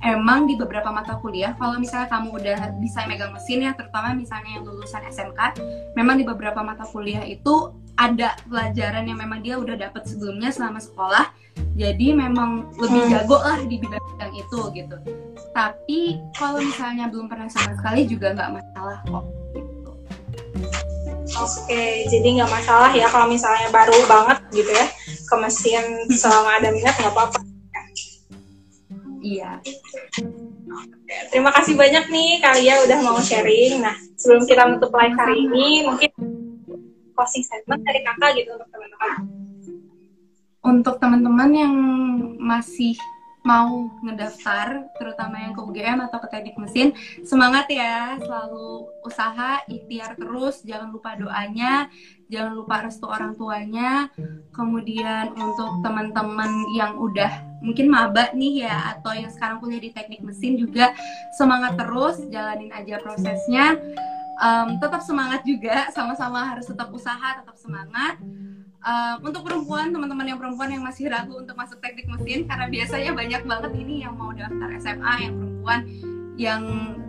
Emang 0.00 0.48
di 0.48 0.56
beberapa 0.56 0.88
mata 0.88 1.20
kuliah, 1.20 1.52
kalau 1.60 1.76
misalnya 1.76 2.08
kamu 2.08 2.32
udah 2.40 2.58
bisa 2.80 3.04
megang 3.04 3.28
mesin 3.36 3.60
ya, 3.60 3.76
terutama 3.76 4.16
misalnya 4.16 4.56
yang 4.56 4.64
lulusan 4.64 5.04
SMK, 5.12 5.60
memang 6.00 6.16
di 6.16 6.24
beberapa 6.24 6.64
mata 6.64 6.88
kuliah 6.88 7.20
itu 7.28 7.76
ada 7.94 8.34
pelajaran 8.48 9.04
yang 9.04 9.20
memang 9.20 9.44
dia 9.44 9.60
udah 9.60 9.76
dapat 9.76 10.08
sebelumnya 10.08 10.48
selama 10.48 10.80
sekolah, 10.80 11.28
jadi 11.74 12.14
memang 12.14 12.70
lebih 12.78 13.02
hmm. 13.02 13.10
jago 13.10 13.38
lah 13.42 13.58
di 13.66 13.76
bidang-bidang 13.82 14.32
itu 14.38 14.60
gitu. 14.78 14.96
Tapi 15.50 16.00
kalau 16.38 16.62
misalnya 16.62 17.10
belum 17.10 17.26
pernah 17.26 17.50
sama 17.50 17.74
sekali 17.74 18.06
juga 18.06 18.30
nggak 18.34 18.50
masalah 18.54 18.98
kok 19.06 19.24
gitu. 19.54 19.90
oke 21.34 21.84
jadi 22.12 22.28
nggak 22.38 22.52
masalah 22.52 22.94
ya 22.94 23.10
kalau 23.10 23.26
misalnya 23.26 23.66
baru 23.74 23.96
banget 24.06 24.38
gitu 24.54 24.70
ya 24.70 24.86
ke 25.24 25.34
mesin 25.40 25.84
selama 26.14 26.62
ada 26.62 26.70
minat 26.70 26.94
nggak 26.94 27.10
apa-apa. 27.10 27.38
Iya. 29.24 29.58
Terima 31.32 31.50
kasih 31.50 31.74
banyak 31.74 32.06
nih 32.12 32.38
kalian 32.38 32.78
udah 32.86 32.98
mau 33.02 33.18
sharing. 33.18 33.82
Nah 33.82 33.98
sebelum 34.14 34.46
kita 34.46 34.62
menutup 34.68 34.94
live 34.94 35.16
hari 35.18 35.42
ini 35.42 35.66
mungkin 35.90 36.10
closing 37.18 37.42
statement 37.42 37.82
dari 37.82 38.02
kakak 38.02 38.30
gitu 38.38 38.54
untuk 38.54 38.68
teman-teman 38.70 39.43
untuk 40.64 40.96
teman-teman 40.96 41.50
yang 41.52 41.74
masih 42.40 42.96
mau 43.44 43.92
ngedaftar, 44.00 44.88
terutama 44.96 45.36
yang 45.36 45.52
ke 45.52 45.60
UGM 45.60 46.00
atau 46.08 46.16
ke 46.16 46.32
teknik 46.32 46.56
mesin, 46.56 46.96
semangat 47.28 47.68
ya, 47.68 48.16
selalu 48.16 48.88
usaha, 49.04 49.60
ikhtiar 49.68 50.16
terus, 50.16 50.64
jangan 50.64 50.88
lupa 50.88 51.12
doanya, 51.12 51.92
jangan 52.32 52.56
lupa 52.56 52.88
restu 52.88 53.04
orang 53.04 53.36
tuanya. 53.36 54.08
Kemudian 54.56 55.36
untuk 55.36 55.84
teman-teman 55.84 56.72
yang 56.72 56.96
udah 56.96 57.60
mungkin 57.60 57.92
maba 57.92 58.32
nih 58.32 58.64
ya, 58.64 58.96
atau 58.96 59.12
yang 59.12 59.28
sekarang 59.28 59.60
kuliah 59.60 59.84
di 59.84 59.92
teknik 59.92 60.24
mesin 60.24 60.56
juga, 60.56 60.96
semangat 61.36 61.76
terus, 61.76 62.24
jalanin 62.32 62.72
aja 62.72 62.96
prosesnya. 63.04 63.76
Um, 64.40 64.80
tetap 64.80 65.04
semangat 65.04 65.44
juga, 65.44 65.92
sama-sama 65.92 66.48
harus 66.48 66.64
tetap 66.64 66.88
usaha, 66.90 67.44
tetap 67.44 67.60
semangat 67.60 68.16
uh, 68.84 69.16
untuk 69.24 69.42
perempuan 69.42 69.90
teman-teman 69.90 70.28
yang 70.28 70.38
perempuan 70.38 70.68
yang 70.70 70.84
masih 70.84 71.08
ragu 71.08 71.40
untuk 71.40 71.56
masuk 71.56 71.80
teknik 71.80 72.06
mesin 72.06 72.44
karena 72.44 72.68
biasanya 72.68 73.10
banyak 73.16 73.42
banget 73.48 73.72
ini 73.74 74.04
yang 74.04 74.14
mau 74.14 74.30
daftar 74.30 74.68
SMA 74.78 75.14
yang 75.24 75.34
perempuan 75.40 75.80
yang 76.34 76.62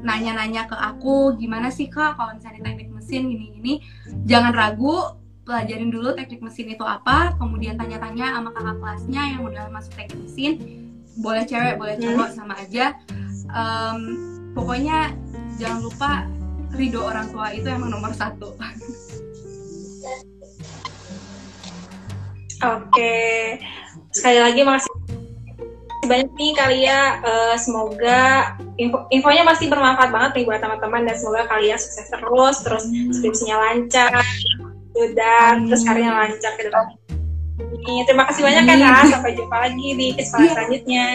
nanya-nanya 0.05 0.69
ke 0.69 0.77
aku 0.77 1.33
gimana 1.41 1.73
sih 1.73 1.89
kak 1.89 2.13
kalau 2.13 2.37
misalnya 2.37 2.61
teknik 2.61 2.89
mesin 2.93 3.25
gini-gini? 3.25 3.81
Jangan 4.25 4.53
ragu 4.53 5.17
pelajarin 5.45 5.93
dulu 5.93 6.13
teknik 6.17 6.41
mesin 6.41 6.73
itu 6.73 6.81
apa 6.81 7.37
kemudian 7.37 7.77
tanya-tanya 7.77 8.33
sama 8.37 8.49
kakak 8.53 8.77
kelasnya 8.81 9.21
yang 9.37 9.41
udah 9.45 9.65
masuk 9.73 9.93
teknik 9.97 10.19
mesin. 10.25 10.53
Boleh 11.17 11.43
cewek 11.45 11.75
boleh 11.81 11.95
cowok 11.97 12.29
sama 12.37 12.53
aja. 12.61 12.93
Um, 13.49 13.99
pokoknya 14.53 15.13
jangan 15.57 15.79
lupa 15.85 16.11
ridho 16.75 17.01
orang 17.01 17.31
tua 17.33 17.49
itu 17.55 17.65
emang 17.65 17.89
nomor 17.89 18.11
satu 18.13 18.53
Oke, 22.63 23.59
sekali 24.15 24.39
lagi 24.39 24.61
makasih 24.63 24.91
banyak 26.05 26.29
nih 26.37 26.51
kalian. 26.55 27.09
Uh, 27.25 27.55
semoga 27.57 28.53
info 28.77 29.09
infonya 29.09 29.43
pasti 29.43 29.65
bermanfaat 29.67 30.13
banget 30.13 30.31
nih 30.39 30.45
buat 30.47 30.61
teman-teman 30.61 31.01
dan 31.03 31.15
semoga 31.17 31.49
kalian 31.49 31.75
sukses 31.81 32.07
terus, 32.07 32.55
terus 32.61 32.85
skripsinya 33.11 33.57
lancar, 33.59 34.23
dan 35.17 35.67
terus 35.67 35.81
karirnya 35.83 36.13
lancar 36.13 36.53
ke 36.55 36.69
depan. 36.69 36.85
Terima 37.85 38.23
kasih 38.29 38.41
banyak 38.43 38.63
ya. 38.67 39.03
Sampai 39.09 39.35
jumpa 39.35 39.55
lagi 39.55 39.87
di 39.97 40.07
kesempatan 40.15 40.51
selanjutnya. 40.53 41.07